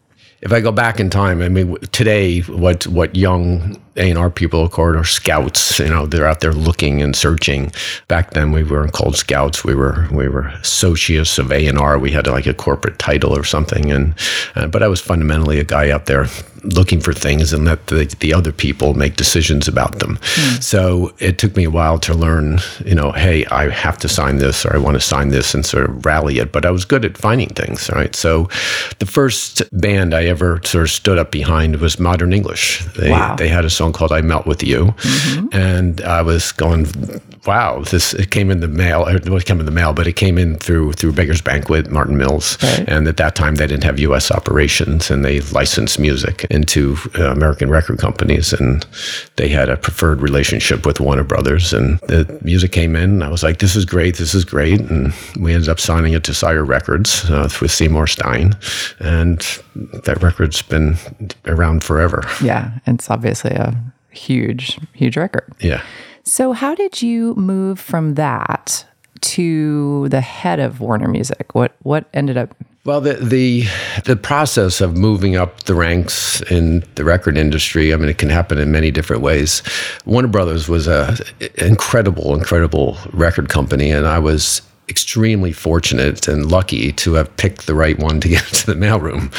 [0.42, 4.30] if I go back in time, I mean, today, what what young A and R
[4.30, 5.80] people call are scouts.
[5.80, 7.72] You know, they're out there looking and searching.
[8.08, 9.64] Back then, we weren't called scouts.
[9.64, 11.98] We were we were associates of A and R.
[11.98, 13.92] We had like a corporate title or something.
[13.92, 14.14] And
[14.56, 16.28] uh, but I was fundamentally a guy out there
[16.74, 20.18] looking for things and let the, the other people make decisions about them.
[20.18, 20.64] Mm.
[20.64, 24.38] So it took me a while to learn, you know, hey, I have to sign
[24.38, 26.52] this or I want to sign this and sort of rally it.
[26.52, 28.16] But I was good at finding things, right?
[28.16, 28.50] So
[29.00, 32.84] the first band I ever sort of stood up behind was Modern English.
[32.98, 33.36] They, wow.
[33.36, 34.86] they had a song called I Melt With You.
[34.86, 35.48] Mm-hmm.
[35.54, 36.88] And I was going,
[37.46, 39.06] wow, this it came in the mail.
[39.08, 42.18] It was came in the mail, but it came in through through Beggars Banquet, Martin
[42.18, 42.58] Mills.
[42.62, 42.86] Right.
[42.88, 44.30] And at that time, they didn't have U.S.
[44.30, 48.52] operations and they licensed music into uh, American record companies.
[48.52, 48.86] And
[49.38, 51.72] they had a preferred relationship with Warner Brothers.
[51.72, 53.10] And the music came in.
[53.12, 54.18] And I was like, this is great.
[54.18, 54.82] This is great.
[54.82, 58.58] And we ended up signing it to Sire Records uh, with Seymour Stein.
[59.00, 59.40] And
[60.04, 60.98] that record's been
[61.46, 62.24] around forever.
[62.44, 62.72] Yeah.
[62.86, 63.74] It's obviously a
[64.10, 65.54] huge, huge record.
[65.60, 65.84] Yeah.
[66.24, 68.86] So, how did you move from that
[69.22, 71.56] to the head of Warner Music?
[71.56, 72.54] What what ended up
[72.88, 73.66] well, the, the
[74.06, 78.30] the process of moving up the ranks in the record industry, I mean, it can
[78.30, 79.62] happen in many different ways.
[80.06, 81.18] Warner Brothers was a
[81.56, 87.76] incredible, incredible record company, and I was extremely fortunate and lucky to have picked the
[87.76, 89.32] right one to get into the mailroom.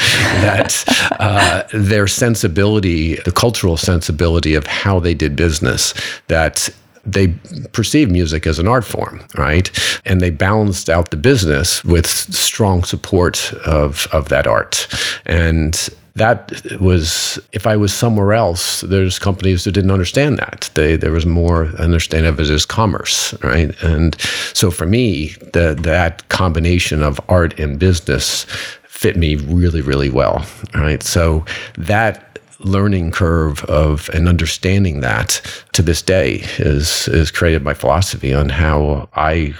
[0.43, 0.83] that
[1.19, 5.95] uh, their sensibility, the cultural sensibility of how they did business,
[6.27, 6.69] that
[7.11, 7.27] they
[7.71, 9.69] perceived music as an art form, right?
[10.05, 14.87] And they balanced out the business with strong support of of that art.
[15.25, 20.69] And that was if I was somewhere else, there's companies that didn't understand that.
[20.75, 23.73] They there was more understanding of it as commerce, right?
[23.81, 24.19] And
[24.53, 28.45] so for me, the, that combination of art and business
[28.83, 30.45] fit me really, really well,
[30.75, 31.01] right?
[31.01, 31.45] So
[31.77, 35.41] that learning curve of and understanding that
[35.71, 39.53] to this day is is created my philosophy on how I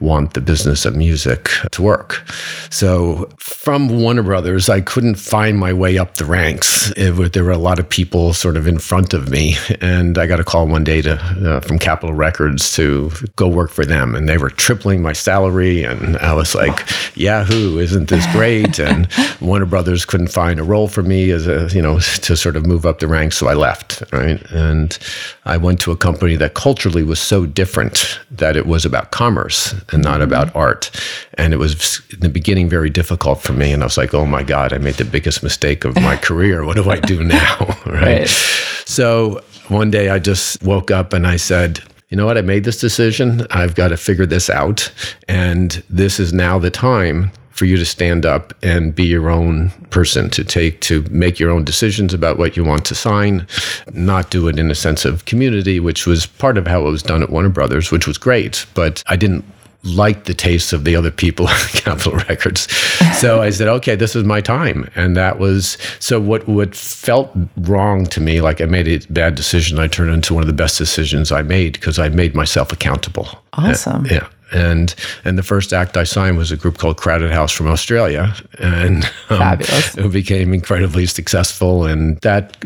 [0.00, 2.24] want the business of music to work.
[2.70, 6.90] So from Warner Brothers, I couldn't find my way up the ranks.
[6.96, 10.26] It, there were a lot of people sort of in front of me, and I
[10.26, 14.14] got a call one day to uh, from Capitol Records to go work for them,
[14.14, 17.78] and they were tripling my salary, and I was like, "Yahoo!
[17.78, 19.08] Isn't this great?" and
[19.40, 22.66] Warner Brothers couldn't find a role for me as a you know to sort of
[22.66, 24.02] move up the ranks, so I left.
[24.12, 24.96] Right, and
[25.44, 29.74] I went to a company that culturally was so different that it was about commerce
[29.92, 30.22] and not mm-hmm.
[30.22, 30.90] about art.
[31.34, 33.72] And it was in the beginning very difficult for me.
[33.72, 36.64] And I was like, oh my God, I made the biggest mistake of my career.
[36.64, 37.58] What do I do now?
[37.86, 38.02] right?
[38.02, 38.28] right.
[38.28, 42.38] So one day I just woke up and I said, you know what?
[42.38, 43.46] I made this decision.
[43.50, 44.90] I've got to figure this out.
[45.28, 49.70] And this is now the time for you to stand up and be your own
[49.90, 53.46] person, to take, to make your own decisions about what you want to sign,
[53.92, 57.02] not do it in a sense of community, which was part of how it was
[57.02, 58.64] done at Warner Brothers, which was great.
[58.74, 59.44] But I didn't
[59.84, 62.70] like the taste of the other people at Capitol Records.
[63.18, 64.88] So I said, okay, this is my time.
[64.94, 69.34] And that was so what what felt wrong to me, like I made a bad
[69.34, 72.72] decision, I turned into one of the best decisions I made because I made myself
[72.72, 73.28] accountable.
[73.54, 74.04] Awesome.
[74.06, 77.52] Uh, yeah and and the first act I signed was a group called Crowded House
[77.52, 79.96] from Australia, and um, Fabulous.
[79.96, 82.56] it became incredibly successful, and that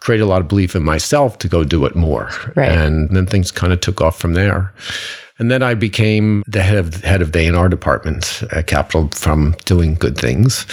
[0.00, 2.30] created a lot of belief in myself to go do it more.
[2.54, 2.70] Right.
[2.70, 4.72] And then things kind of took off from there.
[5.38, 9.56] And then I became the head of head of the A&R department at Capitol from
[9.64, 10.66] doing good things.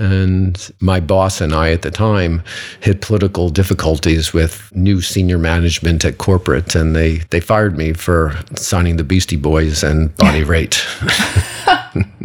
[0.00, 2.42] And my boss and I at the time
[2.80, 8.34] had political difficulties with new senior management at corporate, and they, they fired me for
[8.56, 10.80] signing the Beastie Boys and Bonnie Raitt.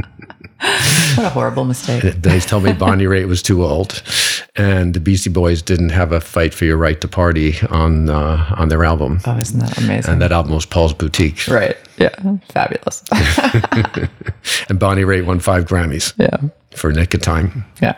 [0.60, 2.02] what a horrible mistake.
[2.22, 4.02] they told me Bonnie Raitt was too old,
[4.56, 8.56] and the Beastie Boys didn't have a "Fight for Your Right to Party" on uh,
[8.58, 9.20] on their album.
[9.26, 10.14] Oh, isn't that amazing?
[10.14, 11.48] And that album was Paul's Boutique.
[11.48, 11.78] Right.
[11.98, 12.16] Yeah.
[12.50, 13.04] Fabulous.
[14.70, 16.14] and Bonnie Raitt won five Grammys.
[16.18, 17.66] Yeah for Nick of Time.
[17.82, 17.98] Yeah.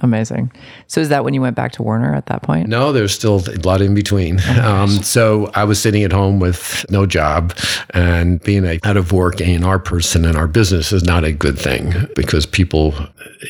[0.00, 0.52] Amazing.
[0.88, 2.68] So is that when you went back to Warner at that point?
[2.68, 4.40] No, there's still a lot in between.
[4.46, 7.56] Oh um, so I was sitting at home with no job,
[7.90, 11.24] and being a out of work A and R person in our business is not
[11.24, 12.94] a good thing because people,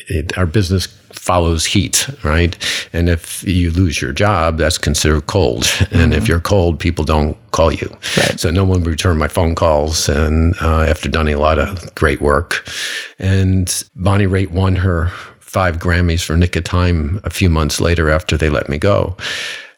[0.07, 2.57] it, our business follows heat, right?
[2.93, 5.63] And if you lose your job, that's considered cold.
[5.63, 5.95] Mm-hmm.
[5.97, 6.31] And if mm-hmm.
[6.31, 7.89] you're cold, people don't call you.
[8.17, 8.39] Right.
[8.39, 12.21] So no one returned my phone calls, and uh, after doing a lot of great
[12.21, 12.65] work,
[13.19, 15.11] and Bonnie Raitt won her
[15.57, 19.17] five Grammys for Nick of Time a few months later after they let me go.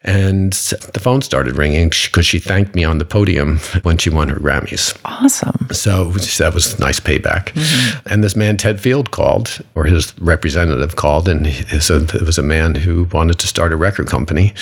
[0.03, 4.29] And the phone started ringing because she thanked me on the podium when she won
[4.29, 4.97] her Grammys.
[5.03, 5.67] Awesome.
[5.71, 7.47] So that was nice payback.
[7.47, 8.07] Mm-hmm.
[8.07, 12.37] And this man, Ted Field, called, or his representative called, and he said it was
[12.37, 14.53] a man who wanted to start a record company.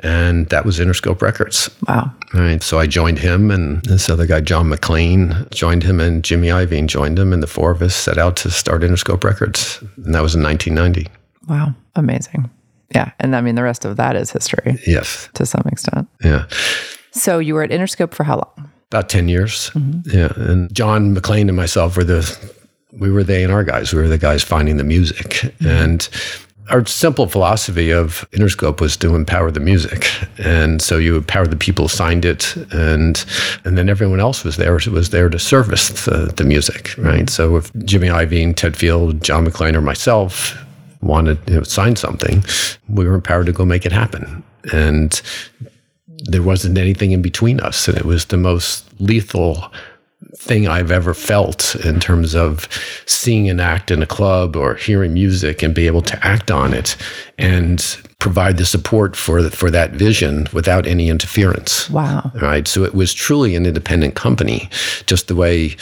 [0.00, 1.70] And that was Interscope Records.
[1.86, 2.12] Wow.
[2.34, 2.62] Right.
[2.62, 6.88] So I joined him, and this other guy, John McClain, joined him, and Jimmy Iovine
[6.88, 9.78] joined him, and the four of us set out to start Interscope Records.
[10.04, 11.08] And that was in 1990.
[11.46, 11.74] Wow.
[11.94, 12.50] Amazing.
[12.94, 13.12] Yeah.
[13.20, 15.28] And I mean, the rest of that is history Yes.
[15.34, 16.08] to some extent.
[16.24, 16.46] Yeah.
[17.12, 18.70] So you were at Interscope for how long?
[18.90, 19.70] About 10 years.
[19.74, 20.10] Mm-hmm.
[20.16, 20.32] Yeah.
[20.36, 22.52] And John McClain and myself were the,
[22.92, 23.92] we were the A&R guys.
[23.92, 25.54] We were the guys finding the music.
[25.64, 26.08] And
[26.68, 30.08] our simple philosophy of Interscope was to empower the music.
[30.38, 33.24] And so you empower the people who signed it and,
[33.64, 37.28] and then everyone else was there, was there to service the, the music, right?
[37.30, 40.56] So if Jimmy Iovine, Ted Field, John McClain, or myself
[41.02, 42.44] wanted to sign something,
[42.88, 44.42] we were empowered to go make it happen.
[44.72, 45.20] And
[46.24, 47.88] there wasn't anything in between us.
[47.88, 49.72] And it was the most lethal
[50.36, 52.68] thing I've ever felt in terms of
[53.06, 56.74] seeing an act in a club or hearing music and be able to act on
[56.74, 56.96] it
[57.38, 61.90] and provide the support for for that vision without any interference.
[61.90, 62.30] Wow.
[62.40, 62.68] Right.
[62.68, 64.68] So it was truly an independent company,
[65.06, 65.74] just the way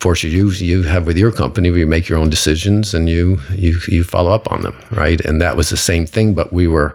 [0.00, 3.38] Portia, you you have with your company, where you make your own decisions and you
[3.54, 5.20] you you follow up on them, right?
[5.26, 6.94] And that was the same thing, but we were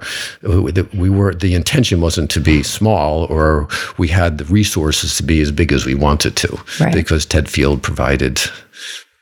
[0.93, 5.41] we were the intention wasn't to be small, or we had the resources to be
[5.41, 6.93] as big as we wanted to, Right.
[6.93, 8.41] because Ted Field provided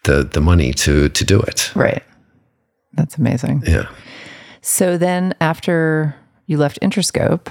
[0.03, 1.71] the the money to to do it.
[1.75, 2.03] Right.
[2.93, 3.61] That's amazing.
[3.67, 3.85] Yeah.
[4.67, 6.13] So then after
[6.45, 7.47] you left Interscope,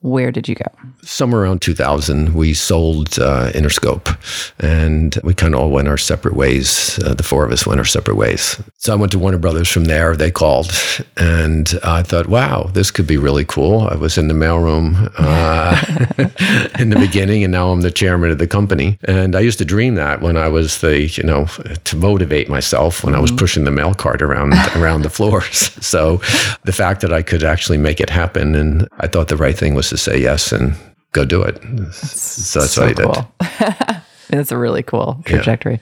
[0.00, 0.66] where did you go?
[1.06, 4.16] somewhere around 2000, we sold uh, Interscope,
[4.58, 6.98] and we kind of all went our separate ways.
[7.04, 8.60] Uh, the four of us went our separate ways.
[8.76, 10.16] So I went to Warner Brothers from there.
[10.16, 10.72] They called,
[11.16, 16.78] and I thought, "Wow, this could be really cool." I was in the mailroom uh,
[16.78, 18.98] in the beginning, and now I'm the chairman of the company.
[19.04, 21.46] And I used to dream that when I was the, you know,
[21.84, 25.70] to motivate myself when I was pushing the mail cart around around the floors.
[25.86, 26.16] So
[26.64, 29.74] the fact that I could actually make it happen, and I thought the right thing
[29.74, 30.74] was to say yes and
[31.12, 31.60] go do it.
[31.92, 33.04] So that's what I did.
[33.04, 33.32] cool.
[34.28, 35.80] It's a really cool trajectory.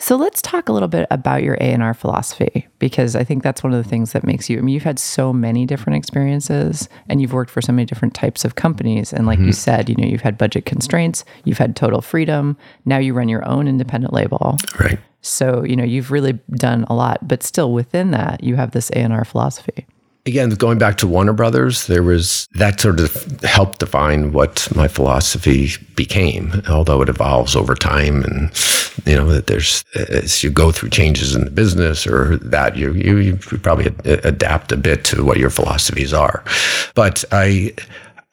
[0.00, 3.74] So let's talk a little bit about your A&R philosophy because I think that's one
[3.74, 7.20] of the things that makes you I mean you've had so many different experiences and
[7.20, 9.52] you've worked for so many different types of companies and like you mm-hmm.
[9.52, 13.44] said, you know, you've had budget constraints, you've had total freedom, now you run your
[13.46, 14.56] own independent label.
[14.78, 15.00] Right.
[15.20, 18.90] So, you know, you've really done a lot, but still within that, you have this
[18.90, 19.84] A&R philosophy.
[20.28, 24.86] Again, going back to Warner Brothers, there was that sort of helped define what my
[24.86, 28.22] philosophy became, although it evolves over time.
[28.24, 28.50] And,
[29.06, 32.92] you know, that there's, as you go through changes in the business or that, you,
[32.92, 36.44] you, you probably ad- adapt a bit to what your philosophies are.
[36.94, 37.72] But I,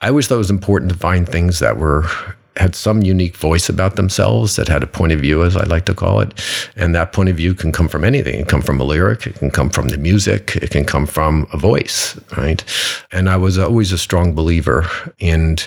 [0.02, 2.10] I always thought it was important to find things that were
[2.58, 5.86] had some unique voice about themselves that had a point of view, as I like
[5.86, 6.34] to call it.
[6.76, 8.36] And that point of view can come from anything.
[8.36, 11.06] It can come from a lyric, it can come from the music, it can come
[11.06, 12.64] from a voice, right?
[13.12, 14.86] And I was always a strong believer
[15.20, 15.58] in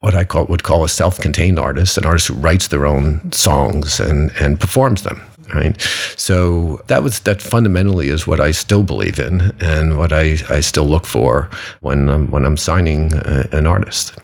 [0.00, 4.00] what I call would call a self-contained artist, an artist who writes their own songs
[4.00, 5.20] and and performs them.
[5.54, 5.78] Right.
[6.16, 10.60] So that was that fundamentally is what I still believe in and what I, I
[10.60, 11.50] still look for
[11.80, 14.14] when I'm, when I'm signing uh, an artist.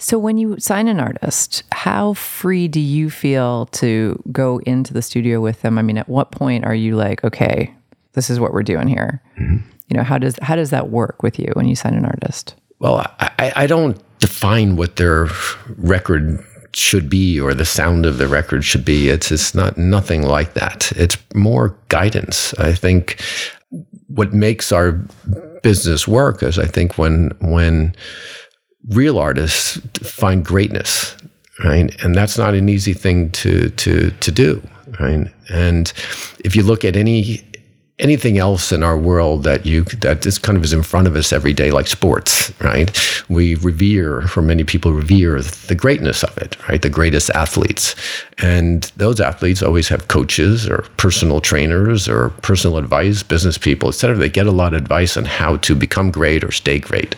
[0.00, 5.02] So when you sign an artist, how free do you feel to go into the
[5.02, 5.78] studio with them?
[5.78, 7.72] I mean, at what point are you like, okay,
[8.14, 9.22] this is what we're doing here?
[9.38, 9.58] Mm-hmm.
[9.88, 12.54] You know, how does how does that work with you when you sign an artist?
[12.78, 15.28] Well, I, I- I don't define what their
[15.76, 16.42] record
[16.72, 19.08] should be or the sound of the record should be.
[19.10, 20.92] It's it's not nothing like that.
[20.96, 22.54] It's more guidance.
[22.54, 23.20] I think
[24.06, 24.92] what makes our
[25.62, 27.94] business work is I think when when
[28.88, 31.16] real artists find greatness,
[31.64, 31.94] right?
[32.02, 34.62] And that's not an easy thing to to to do,
[34.98, 35.30] right?
[35.50, 35.92] And
[36.44, 37.44] if you look at any
[38.00, 41.32] anything else in our world that you that kind of is in front of us
[41.32, 42.98] every day like sports right?
[43.28, 46.80] We revere for many people revere the greatness of it right?
[46.80, 47.94] The greatest athletes.
[48.38, 54.16] And those athletes always have coaches or personal trainers or personal advice business people etc
[54.16, 57.14] they get a lot of advice on how to become great or stay great.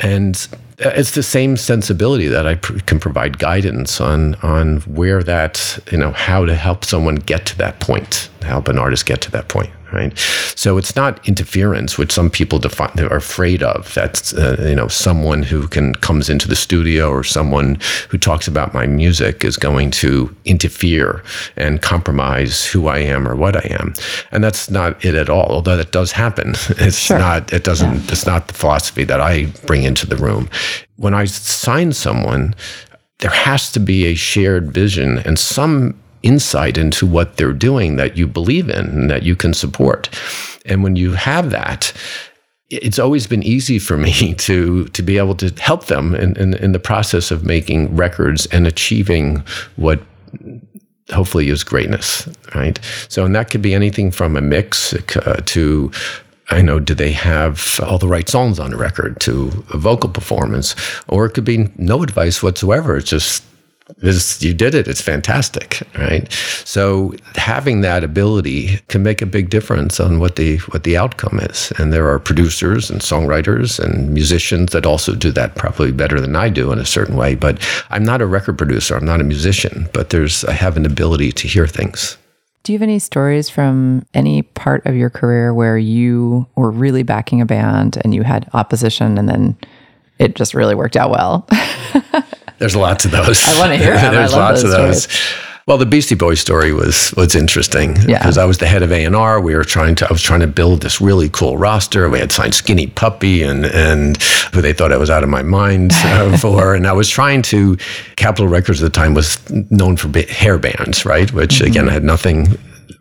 [0.00, 0.46] And
[0.80, 5.98] it's the same sensibility that I pr- can provide guidance on on where that you
[5.98, 9.48] know how to help someone get to that point, help an artist get to that
[9.48, 10.16] point, right?
[10.54, 13.92] So it's not interference, which some people define, are afraid of.
[13.94, 17.78] That's uh, you know someone who can comes into the studio or someone
[18.08, 21.22] who talks about my music is going to interfere
[21.56, 23.94] and compromise who I am or what I am,
[24.32, 25.46] and that's not it at all.
[25.50, 27.18] Although that does happen, it's Sure.
[27.18, 27.52] not.
[27.52, 27.94] It doesn't.
[27.94, 28.12] Yeah.
[28.12, 30.48] It's not the philosophy that I bring into the room.
[30.96, 32.54] When I sign someone,
[33.20, 38.16] there has to be a shared vision and some insight into what they're doing that
[38.16, 40.08] you believe in and that you can support.
[40.66, 41.92] And when you have that,
[42.68, 46.54] it's always been easy for me to to be able to help them in, in,
[46.54, 49.42] in the process of making records and achieving
[49.76, 50.00] what
[51.12, 52.78] hopefully is greatness, right?
[53.08, 55.90] So, and that could be anything from a mix uh, to,
[56.50, 60.10] I know, do they have all the right songs on the record to a vocal
[60.10, 60.74] performance,
[61.08, 62.96] or it could be no advice whatsoever.
[62.96, 63.44] It's just
[63.98, 64.88] this you did it.
[64.88, 66.30] It's fantastic right?
[66.64, 71.40] So having that ability can make a big difference on what the what the outcome
[71.40, 71.72] is.
[71.78, 76.36] And there are producers and songwriters and musicians that also do that probably better than
[76.36, 77.34] I do in a certain way.
[77.34, 78.96] But I'm not a record producer.
[78.96, 82.16] I'm not a musician but there's I have an ability to hear things.
[82.62, 87.02] Do you have any stories from any part of your career where you were really
[87.02, 89.56] backing a band and you had opposition and then
[90.18, 91.48] it just really worked out well?
[92.60, 93.42] There's lots of those.
[93.44, 95.08] I wanna hear I There's lots those of those.
[95.66, 98.18] Well, the Beastie Boys story was was interesting Yeah.
[98.18, 99.40] because I was the head of A and R.
[99.40, 102.08] We were trying to I was trying to build this really cool roster.
[102.10, 104.20] We had signed Skinny Puppy and and
[104.52, 107.42] who they thought I was out of my mind uh, for, and I was trying
[107.42, 107.76] to.
[108.16, 109.38] Capitol Records at the time was
[109.70, 111.32] known for hair bands, right?
[111.32, 112.58] Which again I had nothing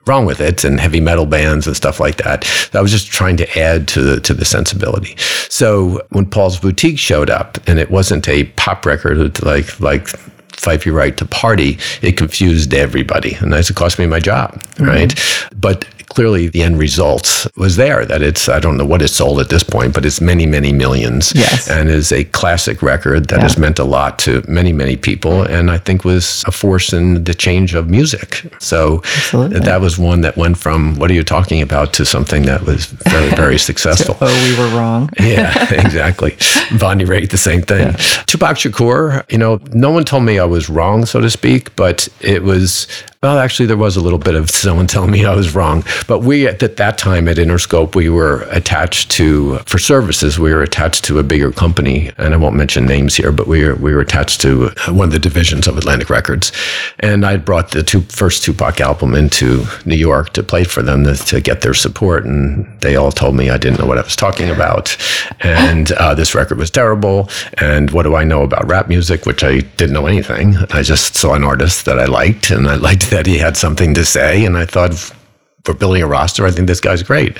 [0.10, 2.46] wrong with it and heavy metal bands and stuff like that.
[2.74, 5.16] I was just trying to add to the to the sensibility.
[5.50, 10.10] So when Paul's Boutique showed up and it wasn't a pop record with like
[10.60, 13.36] like Fife You Right to Party, it confused everybody.
[13.36, 14.86] And that's it cost me my job, mm-hmm.
[14.86, 15.50] right?
[15.56, 19.40] But clearly the end result was there that it's I don't know what it sold
[19.40, 21.32] at this point, but it's many, many millions.
[21.36, 21.70] Yes.
[21.70, 25.72] And is a classic record that has meant a lot to many, many people and
[25.72, 28.44] I think was a force in the change of music.
[28.60, 29.60] So Absolutely.
[29.60, 32.88] that was one that went from what are you talking about to something that was
[32.88, 34.18] very, very successful.
[34.20, 35.10] oh, we were wrong.
[35.30, 36.36] Yeah, exactly.
[36.80, 37.94] Bonnie Raitt, the same thing.
[38.26, 42.08] Tupac Shakur, you know, no one told me I was wrong, so to speak, but
[42.22, 42.88] it was,
[43.22, 45.84] well, actually, there was a little bit of someone telling me I was wrong.
[46.08, 50.62] But we, at that time at Interscope, we were attached to, for services, we were
[50.62, 52.14] attached to a bigger company.
[52.18, 55.12] And I won't mention names here, but we were, we were attached to one of
[55.12, 56.54] the divisions of Atlantic Records.
[57.00, 61.04] And I brought the two, first Tupac album into New York to play for them
[61.04, 62.24] to, to get their support.
[62.24, 64.96] And they all told me I didn't know what I was talking about.
[65.42, 67.30] And uh, this record was terrible.
[67.58, 70.56] And what do I know about rap music, which I didn't know anything.
[70.70, 73.94] I just saw an artist that I liked, and I liked that he had something
[73.94, 74.46] to say.
[74.46, 74.94] And I thought,
[75.64, 77.40] for building a roster, I think this guy's great.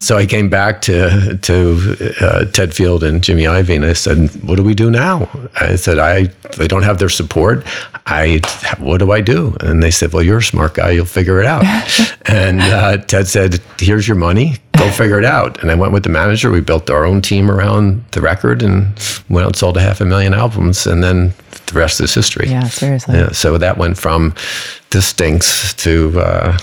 [0.00, 4.28] So I came back to to uh, Ted Field and Jimmy Ivey, and I said,
[4.44, 5.28] "What do we do now?"
[5.60, 6.24] I said, "I
[6.58, 7.64] they don't have their support.
[8.06, 8.40] I
[8.78, 10.90] what do I do?" And they said, "Well, you're a smart guy.
[10.90, 11.64] You'll figure it out."
[12.26, 14.56] and uh, Ted said, "Here's your money.
[14.76, 16.50] Go figure it out." And I went with the manager.
[16.50, 18.86] We built our own team around the record, and
[19.30, 21.32] went out and sold a half a million albums, and then
[21.74, 22.48] the rest is history.
[22.48, 23.16] Yeah, seriously.
[23.18, 24.34] Yeah, so that went from
[24.90, 26.58] this stinks to uh,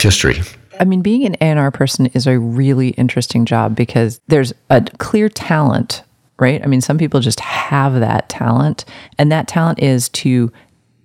[0.00, 0.40] history.
[0.80, 5.28] I mean, being an A&R person is a really interesting job because there's a clear
[5.28, 6.02] talent,
[6.40, 6.62] right?
[6.62, 8.84] I mean, some people just have that talent,
[9.18, 10.50] and that talent is to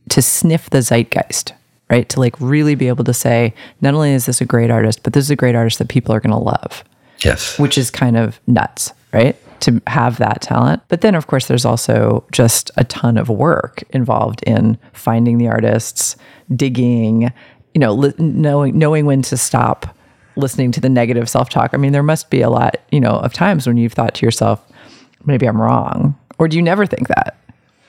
[0.10, 1.52] to sniff the zeitgeist,
[1.90, 2.08] right?
[2.10, 5.12] To like really be able to say, not only is this a great artist, but
[5.12, 6.84] this is a great artist that people are going to love,
[7.26, 7.60] Yes.
[7.60, 9.36] which is kind of nuts, right?
[9.62, 10.84] To have that talent.
[10.88, 15.48] But then, of course, there's also just a ton of work involved in finding the
[15.48, 16.16] artists,
[16.56, 17.32] digging,
[17.74, 19.96] you know, li- knowing knowing when to stop
[20.36, 21.74] listening to the negative self talk.
[21.74, 24.26] I mean, there must be a lot, you know, of times when you've thought to
[24.26, 24.64] yourself,
[25.26, 27.38] maybe I'm wrong, or do you never think that?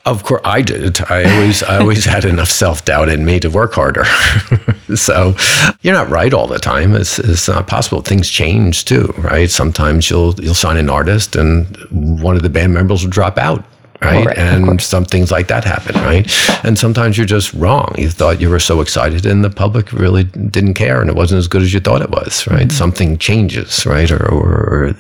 [0.09, 1.03] Of course, I did.
[1.11, 4.05] I always, I always had enough self doubt in me to work harder.
[4.95, 5.35] so,
[5.83, 6.95] you're not right all the time.
[6.95, 8.01] It's, it's not possible.
[8.01, 9.51] Things change too, right?
[9.51, 11.77] Sometimes you'll you'll sign an artist, and
[12.23, 13.63] one of the band members will drop out,
[14.01, 14.27] right?
[14.27, 16.31] right, and some things like that happen, right?
[16.65, 17.95] And sometimes you're just wrong.
[17.99, 21.39] You thought you were so excited, and the public really didn't care, and it wasn't
[21.39, 22.71] as good as you thought it was, right?
[22.71, 24.11] Something changes, right?
[24.11, 24.97] Or, or, or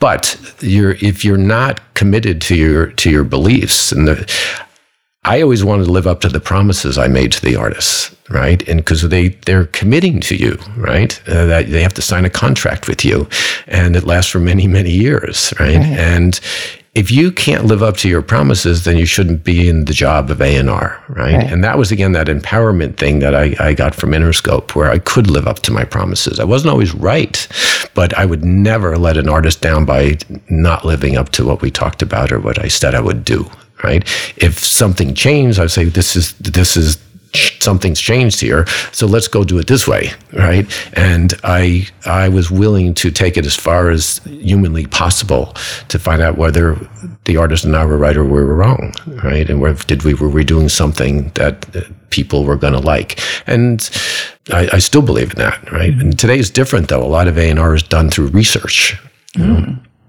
[0.00, 4.32] but you're if you're not committed to your to your beliefs and the,
[5.26, 8.66] I always wanted to live up to the promises I made to the artists, right?
[8.68, 11.18] And because they they're committing to you, right?
[11.26, 13.26] Uh, that they have to sign a contract with you,
[13.66, 15.80] and it lasts for many many years, right?
[15.80, 16.38] And
[16.94, 20.30] if you can't live up to your promises, then you shouldn't be in the job
[20.30, 21.34] of A&R, right?
[21.34, 21.34] Right.
[21.34, 25.00] And that was, again, that empowerment thing that I, I got from Interscope, where I
[25.00, 26.38] could live up to my promises.
[26.38, 27.48] I wasn't always right,
[27.94, 30.18] but I would never let an artist down by
[30.48, 33.50] not living up to what we talked about or what I said I would do,
[33.82, 34.02] right?
[34.36, 36.96] If something changed, I'd say, this is, this is,
[37.64, 40.66] something's changed here so let's go do it this way right?
[40.92, 45.44] And i i was willing to take it as far as humanly possible
[45.88, 46.76] to find out whether
[47.24, 48.92] the artist and i were right or we were wrong
[49.24, 49.48] right?
[49.50, 53.18] And where did we were we doing something that uh, people were going to like?
[53.46, 53.88] And
[54.52, 55.92] I, I still believe in that right?
[55.92, 57.02] And today is different though.
[57.02, 58.96] A lot of a&r is done through research.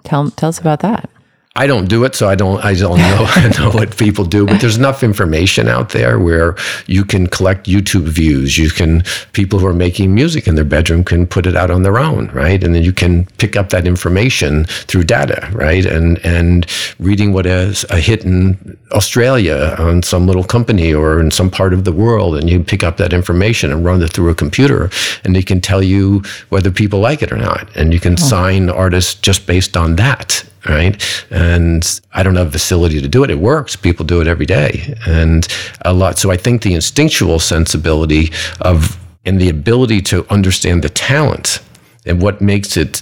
[0.04, 1.10] Tell, tell us about that.
[1.58, 2.64] I don't do it, so I don't.
[2.66, 3.26] I don't know.
[3.30, 7.66] I know what people do, but there's enough information out there where you can collect
[7.66, 8.58] YouTube views.
[8.58, 11.84] You can people who are making music in their bedroom can put it out on
[11.84, 12.62] their own, right?
[12.62, 15.86] And then you can pick up that information through data, right?
[15.86, 16.66] And and
[17.00, 21.74] reading what is a hit in Australia on some little company or in some part
[21.74, 24.90] of the world, and you pick up that information and run it through a computer,
[25.24, 28.18] and it can tell you whether people like it or not, and you can oh.
[28.18, 31.04] sign artists just based on that right?
[31.30, 33.30] And I don't have a facility to do it.
[33.30, 33.76] It works.
[33.76, 34.96] People do it every day.
[35.08, 35.48] And
[35.84, 36.18] a lot.
[36.18, 41.60] So I think the instinctual sensibility of and the ability to understand the talent
[42.06, 43.02] and what makes it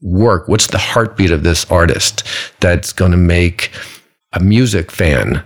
[0.00, 0.48] work.
[0.48, 2.22] What's the heartbeat of this artist
[2.60, 3.70] that's going to make
[4.32, 5.42] a music fan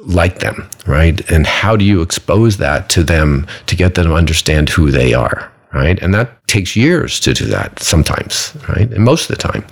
[0.00, 1.18] like them, right?
[1.30, 5.14] And how do you expose that to them to get them to understand who they
[5.14, 5.50] are?
[5.74, 6.00] Right.
[6.00, 8.90] And that takes years to do that sometimes, right?
[8.90, 9.66] And most of the time.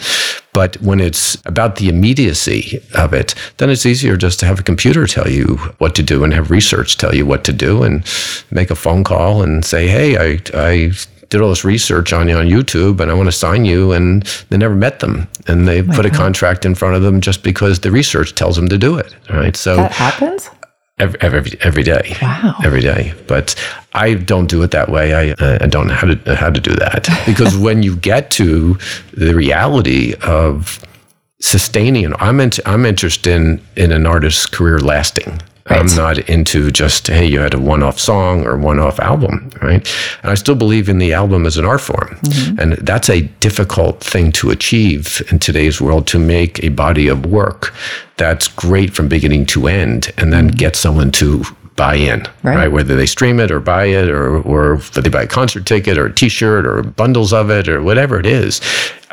[0.52, 4.62] But when it's about the immediacy of it, then it's easier just to have a
[4.62, 8.04] computer tell you what to do and have research tell you what to do and
[8.50, 10.92] make a phone call and say, hey, I, I
[11.30, 13.92] did all this research on you on YouTube and I want to sign you.
[13.92, 15.26] And they never met them.
[15.46, 18.56] And they oh put a contract in front of them just because the research tells
[18.56, 19.14] them to do it.
[19.30, 19.56] Right.
[19.56, 20.50] So That happens?
[20.98, 22.16] Every, every, every day.
[22.22, 22.54] Wow.
[22.64, 23.14] Every day.
[23.26, 23.54] But
[23.92, 25.14] I don't do it that way.
[25.14, 27.08] I, uh, I don't know how to, how to do that.
[27.26, 28.78] Because when you get to
[29.12, 30.84] the reality of
[31.40, 35.40] sustaining, I'm, into, I'm interested in, in an artist's career lasting.
[35.66, 39.50] I'm not into just, hey, you had a one off song or one off album,
[39.62, 39.86] right?
[40.22, 42.16] And I still believe in the album as an art form.
[42.16, 42.60] Mm-hmm.
[42.60, 47.24] And that's a difficult thing to achieve in today's world to make a body of
[47.24, 47.72] work
[48.18, 50.56] that's great from beginning to end and then mm-hmm.
[50.56, 51.44] get someone to
[51.76, 52.56] buy in, Right.
[52.56, 52.68] right?
[52.72, 56.06] Whether they stream it or buy it or, or they buy a concert ticket or
[56.06, 58.60] a t shirt or bundles of it or whatever it is.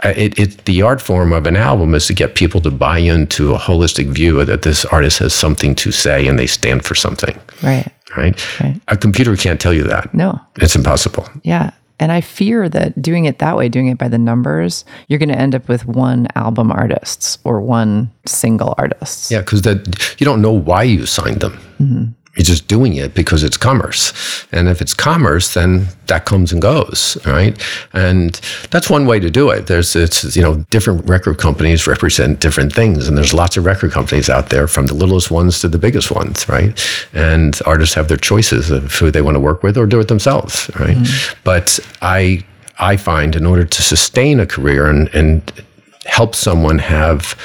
[0.04, 3.00] Uh, It, it, the art form of an album is to get people to buy
[3.00, 6.96] into a holistic view that this artist has something to say and they stand for
[6.96, 7.88] something, Right.
[8.18, 8.36] right?
[8.62, 8.80] Right.
[8.88, 10.14] A computer can't tell you that.
[10.14, 10.40] No.
[10.58, 11.28] It's impossible.
[11.44, 11.72] Yeah.
[12.00, 15.30] And I fear that doing it that way, doing it by the numbers, you're going
[15.30, 19.30] to end up with one album artists or one single artists.
[19.32, 22.16] Yeah, because that you don't know why you signed them.
[22.36, 24.14] You're just doing it because it's commerce,
[24.54, 27.62] and if it's commerce, then that comes and goes, right?
[27.92, 29.68] And that's one way to do it.
[29.68, 33.92] There's it's you know different record companies represent different things, and there's lots of record
[33.92, 36.80] companies out there, from the littlest ones to the biggest ones, right?
[37.14, 40.08] And artists have their choices of who they want to work with or do it
[40.08, 40.96] themselves, right?
[40.96, 41.40] Mm-hmm.
[41.44, 42.46] But I
[42.80, 45.52] I find in order to sustain a career and and
[46.06, 47.36] help someone have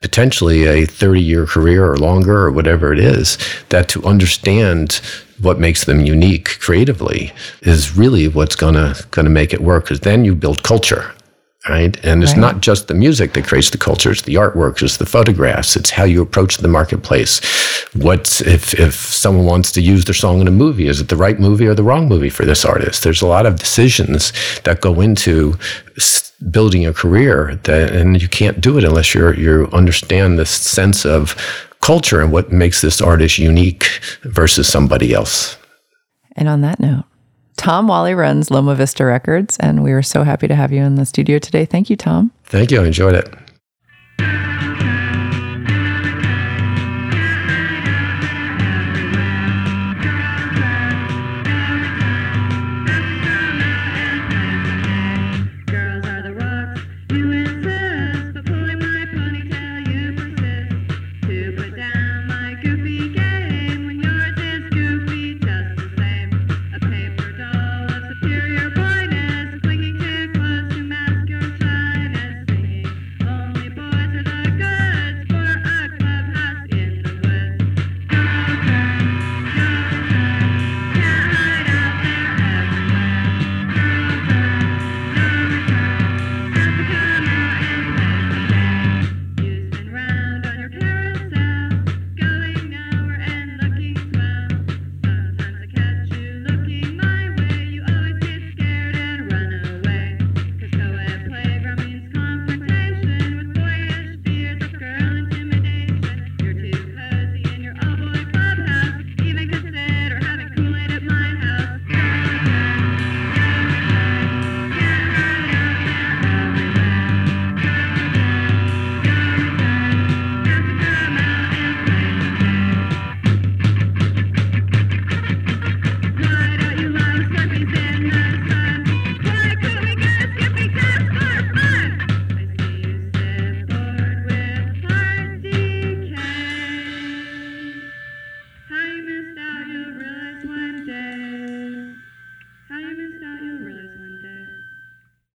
[0.00, 3.38] potentially a 30 year career or longer or whatever it is,
[3.70, 5.00] that to understand
[5.40, 7.32] what makes them unique creatively
[7.62, 9.84] is really what's gonna gonna make it work.
[9.84, 11.14] Because then you build culture.
[11.68, 11.96] Right.
[12.02, 12.40] And it's Right.
[12.40, 15.90] not just the music that creates the culture, it's the artwork, it's the photographs, it's
[15.90, 17.40] how you approach the marketplace.
[17.92, 21.16] What's if if someone wants to use their song in a movie, is it the
[21.16, 23.02] right movie or the wrong movie for this artist?
[23.04, 24.32] There's a lot of decisions
[24.64, 25.58] that go into
[26.50, 31.04] building a career that and you can't do it unless you're you understand this sense
[31.04, 31.34] of
[31.80, 35.56] culture and what makes this artist unique versus somebody else.
[36.36, 37.04] And on that note,
[37.58, 40.94] Tom Whalley runs Loma Vista Records, and we were so happy to have you in
[40.94, 41.66] the studio today.
[41.66, 42.30] Thank you, Tom.
[42.44, 42.80] Thank you.
[42.80, 43.34] I enjoyed it.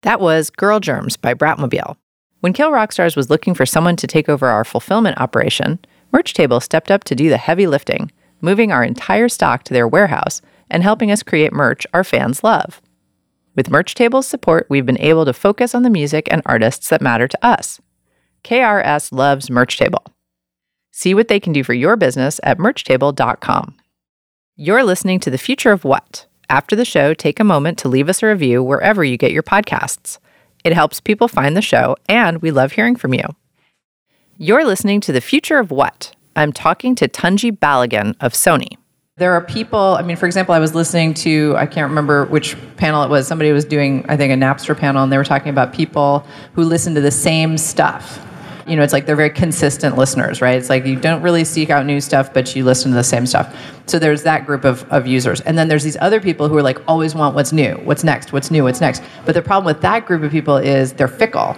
[0.09, 1.95] That was Girl Germs by Bratmobile.
[2.41, 5.81] When Kill Rock Stars was looking for someone to take over our fulfillment operation,
[6.15, 10.41] Merchtable stepped up to do the heavy lifting, moving our entire stock to their warehouse
[10.71, 12.81] and helping us create merch our fans love.
[13.55, 17.29] With Merchtable's support, we've been able to focus on the music and artists that matter
[17.29, 17.79] to us.
[18.45, 20.07] KRS loves Merchtable.
[20.91, 23.77] See what they can do for your business at merchtable.com.
[24.57, 26.28] You're listening to The Future of What?
[26.51, 29.43] After the show, take a moment to leave us a review wherever you get your
[29.43, 30.19] podcasts.
[30.65, 33.25] It helps people find the show, and we love hearing from you.
[34.39, 36.15] You're listening to The Future of What?
[36.37, 38.79] I'm talking to Tunji Balogun of Sony.
[39.19, 42.57] There are people, I mean, for example, I was listening to, I can't remember which
[42.77, 43.27] panel it was.
[43.27, 46.25] Somebody was doing, I think, a Napster panel, and they were talking about people
[46.55, 48.25] who listen to the same stuff.
[48.69, 50.57] You know, it's like they're very consistent listeners, right?
[50.57, 53.27] It's like you don't really seek out new stuff, but you listen to the same
[53.27, 53.57] stuff.
[53.87, 55.41] So there's that group of, of users.
[55.41, 58.33] And then there's these other people who are like always want what's new, what's next,
[58.33, 59.03] what's new, what's next.
[59.25, 61.57] But the problem with that group of people is they're fickle,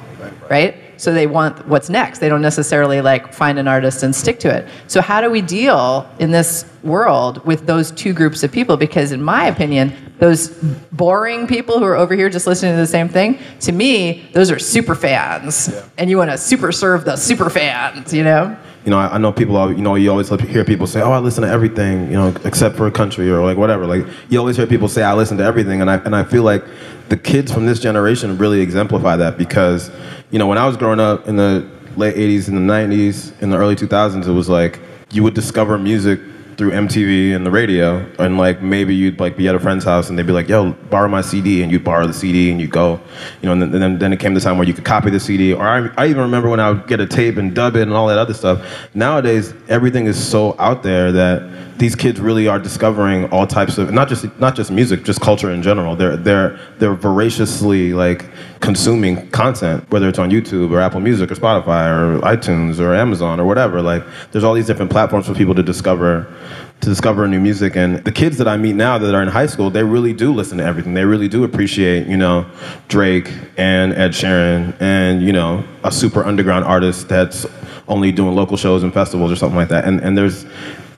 [0.49, 0.77] right?
[1.01, 2.19] So they want what's next.
[2.19, 4.69] They don't necessarily like find an artist and stick to it.
[4.87, 8.77] So how do we deal in this world with those two groups of people?
[8.77, 10.49] Because in my opinion, those
[10.93, 14.51] boring people who are over here just listening to the same thing, to me, those
[14.51, 15.75] are super fans.
[15.97, 18.55] And you want to super serve the super fans, you know?
[18.85, 21.13] You know, I, I know people, al- you know, you always hear people say, oh,
[21.13, 23.87] I listen to everything, you know, except for a country or like whatever.
[23.87, 25.81] Like, you always hear people say, I listen to everything.
[25.81, 26.65] And I, and I feel like
[27.09, 29.91] the kids from this generation really exemplify that because,
[30.31, 33.51] you know, when I was growing up in the late 80s and the 90s, in
[33.51, 34.81] the early 2000s, it was like
[35.13, 36.21] you would discover music
[36.61, 40.11] through MTV and the radio, and like maybe you'd like be at a friend's house
[40.11, 42.71] and they'd be like, "Yo, borrow my CD," and you'd borrow the CD and you'd
[42.71, 43.01] go,
[43.41, 45.19] you know, and then, then then it came the time where you could copy the
[45.19, 47.83] CD, or I, I even remember when I would get a tape and dub it
[47.85, 48.63] and all that other stuff.
[48.93, 53.91] Nowadays, everything is so out there that these kids really are discovering all types of
[53.91, 55.97] not just not just music, just culture in general.
[55.97, 58.27] They're they're they're voraciously like
[58.61, 63.41] consuming content, whether it's on YouTube or Apple Music or Spotify or iTunes or Amazon
[63.41, 63.81] or whatever.
[63.81, 66.33] Like there's all these different platforms for people to discover
[66.81, 69.45] to discover new music and the kids that I meet now that are in high
[69.45, 70.95] school, they really do listen to everything.
[70.95, 72.47] They really do appreciate, you know,
[72.89, 77.45] Drake and Ed Sheeran and, you know, a super underground artist that's
[77.87, 79.85] only doing local shows and festivals or something like that.
[79.85, 80.47] And and there's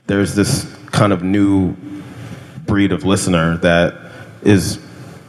[0.07, 1.75] there's this kind of new
[2.65, 3.93] breed of listener that
[4.43, 4.79] is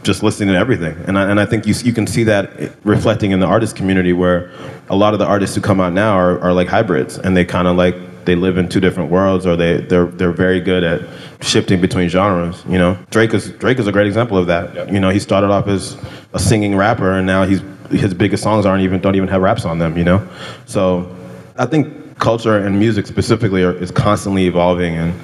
[0.05, 0.97] just listening to everything.
[1.07, 4.13] And I, and I think you, you can see that reflecting in the artist community
[4.13, 4.53] where
[4.89, 7.45] a lot of the artists who come out now are, are like hybrids and they
[7.45, 10.85] kind of like, they live in two different worlds or they, they're, they're very good
[10.85, 11.03] at
[11.43, 12.99] shifting between genres, you know?
[13.11, 14.93] Drake is, Drake is a great example of that.
[14.93, 15.97] You know, he started off as
[16.33, 19.65] a singing rapper and now he's, his biggest songs aren't even, don't even have raps
[19.65, 20.27] on them, you know?
[20.67, 21.15] So
[21.57, 25.15] I think culture and music specifically are, is constantly evolving and,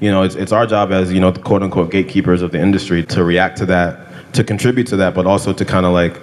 [0.00, 2.60] you know, it's, it's our job as, you know, the quote unquote gatekeepers of the
[2.60, 6.20] industry to react to that, to contribute to that, but also to kind of like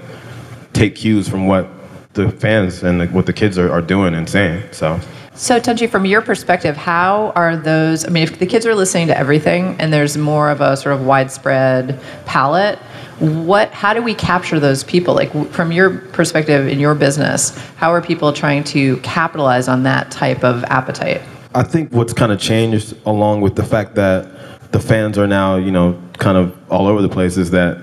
[0.73, 1.67] take cues from what
[2.13, 4.63] the fans and like, what the kids are, are doing and saying.
[4.71, 4.99] So,
[5.33, 8.05] So, Tunji, from your perspective, how are those?
[8.05, 10.95] I mean, if the kids are listening to everything and there's more of a sort
[10.95, 12.79] of widespread palette,
[13.19, 13.69] what?
[13.71, 15.13] How do we capture those people?
[15.13, 20.09] Like, from your perspective in your business, how are people trying to capitalize on that
[20.09, 21.21] type of appetite?
[21.53, 25.55] I think what's kind of changed along with the fact that the fans are now,
[25.55, 27.77] you know, kind of all over the place is that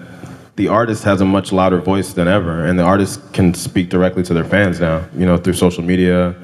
[0.56, 4.22] the artist has a much louder voice than ever, and the artist can speak directly
[4.22, 6.34] to their fans now, you know, through social media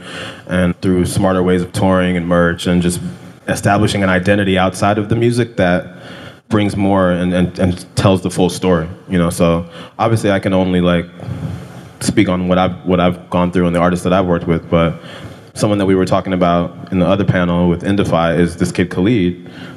[0.46, 3.00] and through smarter ways of touring and merch and just
[3.48, 6.02] establishing an identity outside of the music that
[6.48, 9.28] brings more and, and, and tells the full story, you know.
[9.28, 11.06] So obviously I can only like
[12.00, 14.70] speak on what I've what I've gone through and the artists that I've worked with,
[14.70, 14.98] but
[15.52, 18.90] someone that we were talking about in the other panel with Indify is this kid
[18.90, 19.34] Khalid,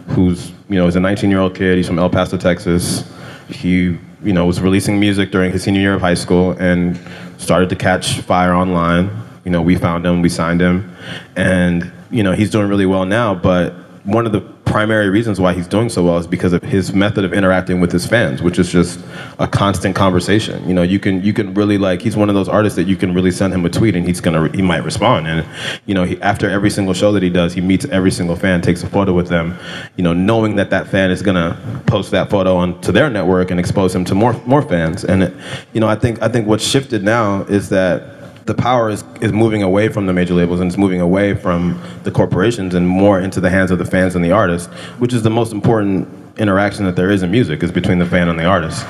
[0.10, 1.76] who's you know is a 19 year old kid.
[1.76, 3.12] He's from El Paso, Texas.
[3.50, 7.00] He you know was releasing music during his senior year of high school and
[7.38, 9.10] started to catch fire online.
[9.44, 10.96] You know we found him, we signed him,
[11.36, 13.34] and you know he's doing really well now.
[13.34, 14.42] But one of the
[14.72, 17.92] primary reasons why he's doing so well is because of his method of interacting with
[17.92, 19.02] his fans, which is just
[19.38, 20.66] a constant conversation.
[20.66, 22.96] You know, you can you can really like he's one of those artists that you
[22.96, 25.28] can really send him a tweet and he's gonna he might respond.
[25.28, 25.46] And
[25.86, 28.62] you know, he, after every single show that he does, he meets every single fan,
[28.62, 29.58] takes a photo with them.
[29.98, 33.60] You know, knowing that that fan is gonna post that photo onto their network and
[33.60, 35.04] expose him to more more fans.
[35.04, 35.34] And it,
[35.74, 39.32] you know, I think I think what's shifted now is that the power is, is
[39.32, 43.20] moving away from the major labels and it's moving away from the corporations and more
[43.20, 44.68] into the hands of the fans and the artists,
[45.00, 48.28] which is the most important interaction that there is in music is between the fan
[48.30, 48.84] and the artist.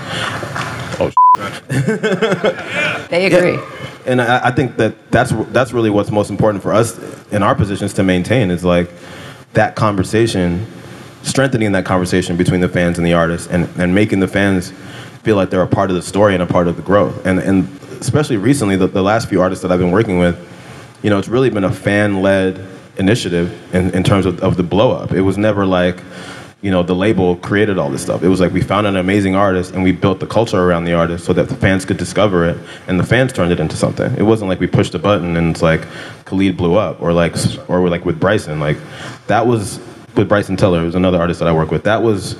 [0.99, 1.11] Oh,
[3.09, 3.59] They agree.
[4.05, 6.97] and I, I think that that's that's really what's most important for us
[7.31, 8.89] in our positions to maintain is like
[9.53, 10.65] that conversation,
[11.23, 14.71] strengthening that conversation between the fans and the artists, and, and making the fans
[15.23, 17.25] feel like they're a part of the story and a part of the growth.
[17.25, 17.67] And and
[18.01, 20.37] especially recently, the, the last few artists that I've been working with,
[21.03, 24.91] you know, it's really been a fan-led initiative in, in terms of, of the blow
[24.91, 25.11] up.
[25.11, 25.99] It was never like,
[26.61, 28.23] you know, the label created all this stuff.
[28.23, 30.93] It was like we found an amazing artist and we built the culture around the
[30.93, 34.13] artist so that the fans could discover it and the fans turned it into something.
[34.15, 35.87] It wasn't like we pushed a button and it's like
[36.25, 37.35] Khalid blew up or like
[37.67, 38.59] or like with Bryson.
[38.59, 38.77] Like
[39.27, 39.79] that was
[40.15, 41.83] with Bryson Tiller, who's another artist that I work with.
[41.83, 42.35] That was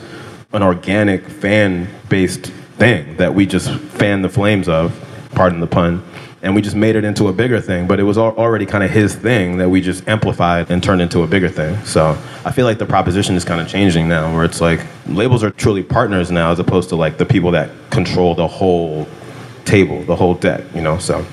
[0.54, 2.48] an organic fan based
[2.78, 4.94] thing that we just fanned the flames of,
[5.34, 6.04] pardon the pun,
[6.42, 7.88] and we just made it into a bigger thing.
[7.88, 11.24] But it was already kind of his thing that we just amplified and turned into
[11.24, 11.84] a bigger thing.
[11.86, 15.44] So I feel like the proposition is kind of changing now, where it's like labels
[15.44, 19.08] are truly partners now, as opposed to like the people that control the whole
[19.66, 20.64] table, the whole deck.
[20.74, 21.26] You know, so.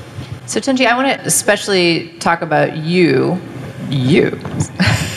[0.47, 3.41] So, Tunji, I want to especially talk about you.
[3.91, 4.39] You.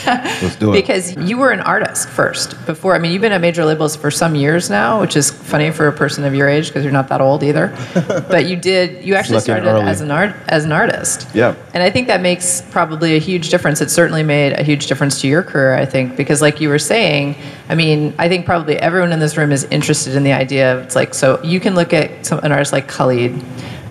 [0.05, 0.74] Let's do it.
[0.74, 2.95] because you were an artist first before.
[2.95, 5.88] I mean, you've been at major labels for some years now, which is funny for
[5.88, 7.76] a person of your age because you're not that old either.
[8.30, 9.05] but you did.
[9.05, 9.86] You actually started early.
[9.86, 11.28] as an art as an artist.
[11.34, 11.55] Yeah.
[11.74, 13.82] And I think that makes probably a huge difference.
[13.82, 16.80] It certainly made a huge difference to your career, I think, because like you were
[16.80, 17.36] saying,
[17.69, 20.84] I mean, I think probably everyone in this room is interested in the idea of
[20.86, 23.32] it's like so you can look at some, an artist like Khalid,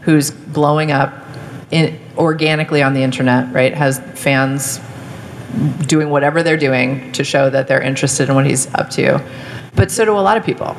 [0.02, 1.14] who's blowing up
[1.70, 3.74] in, organically on the internet, right?
[3.74, 4.80] Has fans
[5.86, 9.22] doing whatever they're doing to show that they're interested in what he's up to.
[9.74, 10.76] But so do a lot of people.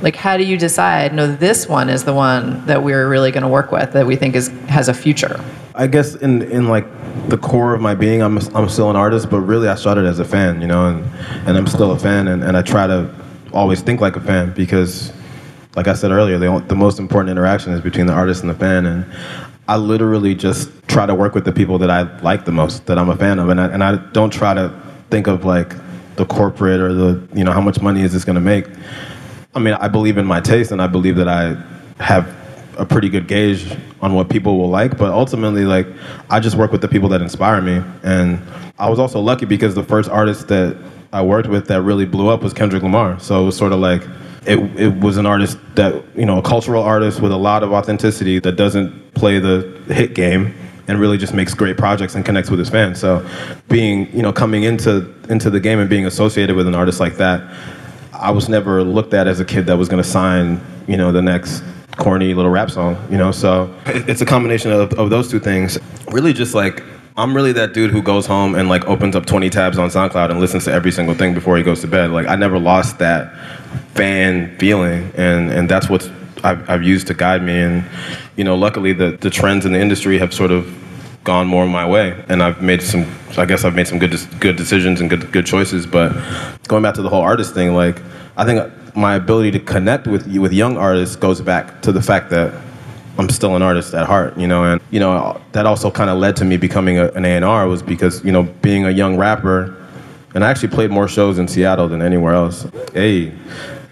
[0.00, 1.14] Like, how do you decide?
[1.14, 4.16] No, this one is the one that we're really going to work with that we
[4.16, 5.42] think is has a future.
[5.74, 6.86] I guess in in like
[7.28, 10.18] the core of my being, I'm I'm still an artist, but really I started as
[10.18, 11.04] a fan, you know, and
[11.46, 13.14] and I'm still a fan, and, and I try to
[13.52, 15.12] always think like a fan because,
[15.76, 18.54] like I said earlier, the the most important interaction is between the artist and the
[18.54, 19.06] fan, and
[19.68, 22.98] I literally just try to work with the people that I like the most, that
[22.98, 24.72] I'm a fan of, and I, and I don't try to
[25.10, 25.74] think of like
[26.16, 28.66] the corporate or the you know how much money is this going to make.
[29.54, 31.56] I mean, I believe in my taste, and I believe that I
[32.02, 32.34] have
[32.78, 34.96] a pretty good gauge on what people will like.
[34.96, 35.86] But ultimately, like,
[36.30, 37.82] I just work with the people that inspire me.
[38.02, 38.40] And
[38.78, 40.76] I was also lucky because the first artist that
[41.12, 43.20] I worked with that really blew up was Kendrick Lamar.
[43.20, 44.02] So it was sort of like
[44.46, 47.72] it, it was an artist that you know, a cultural artist with a lot of
[47.72, 50.54] authenticity that doesn't play the hit game
[50.88, 52.98] and really just makes great projects and connects with his fans.
[52.98, 53.26] So
[53.68, 57.16] being, you know, coming into into the game and being associated with an artist like
[57.16, 57.56] that,
[58.12, 61.12] I was never looked at as a kid that was going to sign, you know,
[61.12, 61.62] the next
[61.96, 63.30] corny little rap song, you know.
[63.30, 65.78] So it's a combination of, of those two things.
[66.10, 66.82] Really, just like
[67.16, 70.30] I'm really that dude who goes home and like opens up 20 tabs on SoundCloud
[70.30, 72.10] and listens to every single thing before he goes to bed.
[72.10, 73.34] Like I never lost that
[73.94, 76.10] fan feeling, and and that's what
[76.42, 77.60] I've, I've used to guide me.
[77.60, 77.84] And
[78.36, 80.74] you know, luckily the the trends in the industry have sort of
[81.22, 83.06] gone more my way, and I've made some.
[83.36, 85.86] I guess I've made some good good decisions and good good choices.
[85.86, 86.12] But
[86.66, 88.00] going back to the whole artist thing, like
[88.38, 92.30] I think my ability to connect with with young artists goes back to the fact
[92.30, 92.54] that
[93.18, 96.18] I'm still an artist at heart, you know, and you know that also kind of
[96.18, 99.76] led to me becoming a, an A&R was because you know being a young rapper,
[100.34, 102.66] and I actually played more shows in Seattle than anywhere else.
[102.94, 103.30] Hey,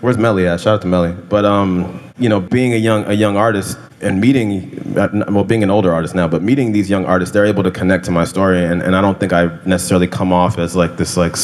[0.00, 0.60] where's Melly at?
[0.60, 1.12] Shout out to Melly.
[1.12, 5.62] But um, you know, being a young a young artist and meeting, uh, well, being
[5.62, 8.24] an older artist now, but meeting these young artists, they're able to connect to my
[8.24, 11.36] story, and, and I don't think I necessarily come off as like this like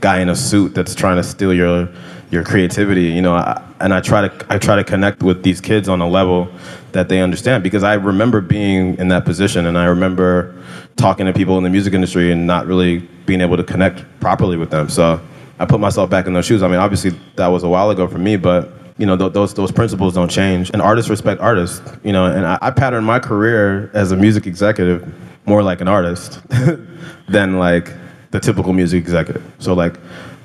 [0.00, 1.88] guy in a suit that's trying to steal your
[2.30, 3.34] your creativity, you know.
[3.34, 6.50] I, and I try to I try to connect with these kids on a level
[6.98, 10.52] that they understand because I remember being in that position, and I remember
[10.96, 14.56] talking to people in the music industry and not really being able to connect properly
[14.56, 14.88] with them.
[14.88, 15.20] So
[15.60, 16.60] I put myself back in those shoes.
[16.60, 19.54] I mean, obviously that was a while ago for me, but you know th- those
[19.54, 20.70] those principles don't change.
[20.70, 21.80] And artists respect artists.
[22.02, 25.08] You know, and I, I pattern my career as a music executive
[25.46, 26.40] more like an artist
[27.28, 27.92] than like
[28.32, 29.44] the typical music executive.
[29.60, 29.94] So like,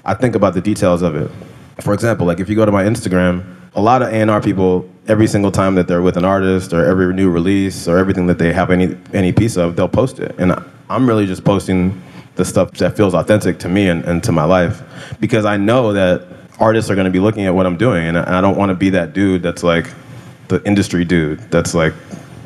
[0.05, 1.31] I think about the details of it.
[1.81, 3.43] For example, like if you go to my Instagram,
[3.75, 7.13] a lot of A&R people, every single time that they're with an artist or every
[7.13, 10.35] new release or everything that they have any any piece of, they'll post it.
[10.37, 10.53] And
[10.89, 12.01] I'm really just posting
[12.35, 14.81] the stuff that feels authentic to me and, and to my life
[15.19, 16.27] because I know that
[16.59, 18.69] artists are going to be looking at what I'm doing, and I I don't want
[18.69, 19.87] to be that dude that's like
[20.47, 21.93] the industry dude that's like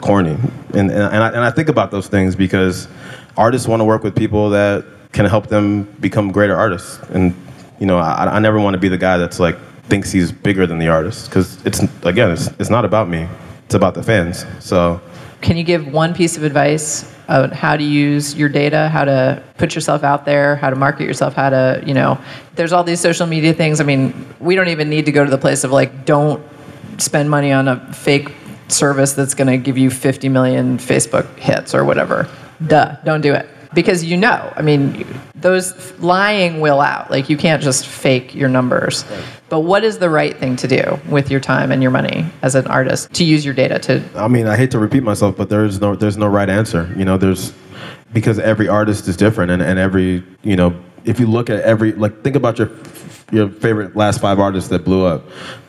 [0.01, 0.37] corny.
[0.73, 2.87] And, and, and, I, and I think about those things because
[3.35, 6.99] artists want to work with people that can help them become greater artists.
[7.09, 7.35] And,
[7.79, 9.57] you know, I, I never want to be the guy that's like
[9.87, 13.27] thinks he's bigger than the artist because it's, again, it's, it's not about me,
[13.65, 14.45] it's about the fans.
[14.59, 15.01] So,
[15.41, 19.43] Can you give one piece of advice on how to use your data, how to
[19.57, 22.19] put yourself out there, how to market yourself, how to, you know,
[22.55, 23.81] there's all these social media things.
[23.81, 26.43] I mean, we don't even need to go to the place of like, don't
[26.97, 28.33] spend money on a fake
[28.69, 32.29] service that's going to give you 50 million Facebook hits or whatever.
[32.65, 33.47] Duh, don't do it.
[33.73, 35.05] Because you know, I mean,
[35.35, 37.11] those lying will out.
[37.11, 39.05] Like you can't just fake your numbers.
[39.49, 42.55] But what is the right thing to do with your time and your money as
[42.55, 45.49] an artist to use your data to I mean, I hate to repeat myself, but
[45.49, 46.93] there's no there's no right answer.
[46.97, 47.53] You know, there's
[48.13, 51.93] because every artist is different, and, and every you know, if you look at every
[51.93, 52.69] like think about your
[53.31, 55.23] your favorite last five artists that blew up.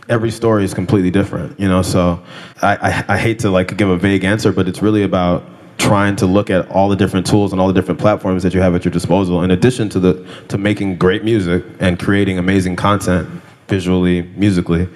[0.09, 1.83] Every story is completely different, you know.
[1.83, 2.23] So
[2.63, 5.45] I, I, I hate to like give a vague answer, but it's really about
[5.79, 8.61] trying to look at all the different tools and all the different platforms that you
[8.61, 12.77] have at your disposal in addition to the to making great music and creating amazing
[12.77, 13.29] content
[13.69, 14.89] visually musically.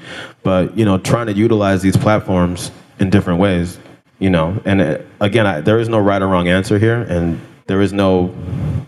[0.42, 3.78] But you know trying to utilize these platforms in different ways
[4.18, 7.40] you know and uh, again I, there is no right or wrong answer here and
[7.66, 8.34] there is no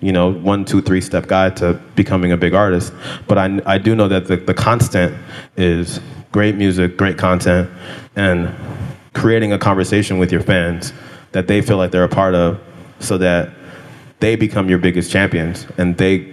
[0.00, 2.92] you know one two three step guide to becoming a big artist.
[3.28, 5.16] But i, I do know that the, the constant
[5.56, 6.00] is
[6.32, 7.70] great music great content
[8.16, 8.52] and
[9.12, 10.92] creating a conversation with your fans
[11.34, 12.60] that they feel like they're a part of
[13.00, 13.50] so that
[14.20, 16.32] they become your biggest champions and they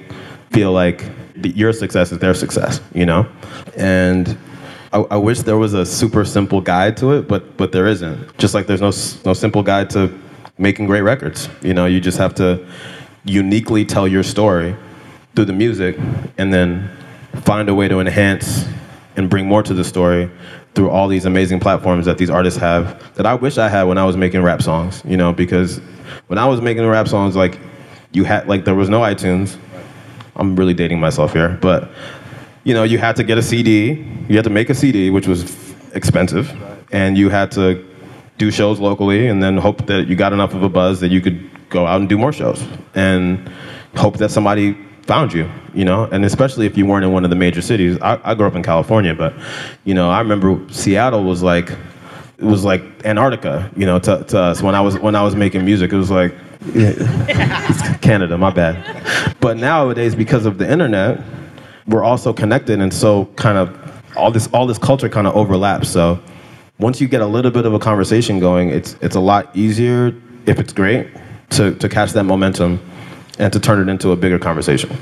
[0.51, 1.03] feel like
[1.43, 3.27] your success is their success you know?
[3.75, 4.37] And
[4.93, 8.37] I, I wish there was a super simple guide to it but but there isn't.
[8.37, 8.91] Just like there's no
[9.25, 10.17] no simple guide to
[10.59, 11.87] making great records you know?
[11.87, 12.63] You just have to
[13.25, 14.75] uniquely tell your story
[15.35, 15.97] through the music
[16.37, 16.95] and then
[17.41, 18.65] find a way to enhance
[19.15, 20.29] and bring more to the story
[20.73, 23.97] through all these amazing platforms that these artists have that I wish I had when
[23.97, 25.79] I was making rap songs, you know, because
[26.27, 27.59] when I was making rap songs like
[28.11, 29.57] you had like there was no iTunes.
[30.35, 31.89] I'm really dating myself here, but
[32.63, 35.27] you know, you had to get a CD, you had to make a CD which
[35.27, 36.55] was expensive
[36.91, 37.85] and you had to
[38.37, 41.21] do shows locally and then hope that you got enough of a buzz that you
[41.21, 43.49] could go out and do more shows and
[43.95, 47.29] hope that somebody found you, you know, and especially if you weren't in one of
[47.29, 47.97] the major cities.
[48.01, 49.33] I, I grew up in California, but
[49.83, 51.71] you know, I remember Seattle was like
[52.37, 55.35] it was like Antarctica, you know, to, to us when I was when I was
[55.35, 55.93] making music.
[55.93, 56.33] It was like
[58.01, 59.37] Canada, my bad.
[59.39, 61.21] But nowadays, because of the internet,
[61.87, 63.77] we're also connected, and so kind of
[64.15, 65.89] all this all this culture kind of overlaps.
[65.89, 66.19] So
[66.79, 70.13] once you get a little bit of a conversation going, it's it's a lot easier
[70.45, 71.07] if it's great
[71.51, 72.79] to to catch that momentum
[73.39, 74.95] and to turn it into a bigger conversation.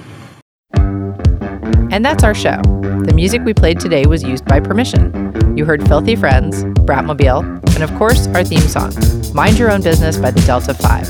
[1.92, 2.62] And that's our show.
[3.06, 5.58] The music we played today was used by permission.
[5.58, 8.94] You heard Filthy Friends, Bratmobile, and of course, our theme song,
[9.34, 11.08] Mind Your Own Business by the Delta 5.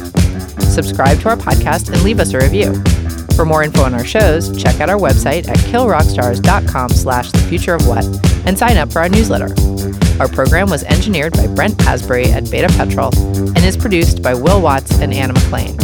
[0.63, 2.73] Subscribe to our podcast and leave us a review.
[3.35, 7.73] For more info on our shows, check out our website at killrockstars.com slash the future
[7.73, 8.05] of what
[8.45, 9.53] and sign up for our newsletter.
[10.19, 14.61] Our program was engineered by Brent Asbury at Beta Petrol and is produced by Will
[14.61, 15.77] Watts and Anna McLean.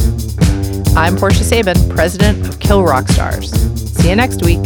[0.97, 3.51] I'm Portia Sabin, president of Kill Rock Stars.
[3.97, 4.61] See you next week.